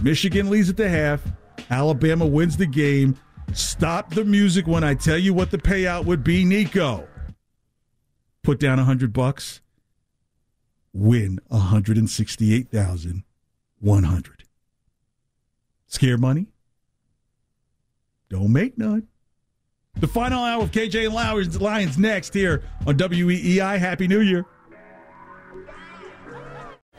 [0.00, 1.22] Michigan leads at the half.
[1.72, 3.16] Alabama wins the game.
[3.54, 7.08] Stop the music when I tell you what the payout would be, Nico.
[8.42, 9.62] Put down a 100 bucks.
[10.92, 14.44] Win 168,100.
[15.86, 16.48] Scare money?
[18.28, 19.08] Don't make none.
[19.96, 21.14] The final hour of KJ and
[21.60, 23.78] Lyons next here on WEEI.
[23.78, 24.44] Happy New Year.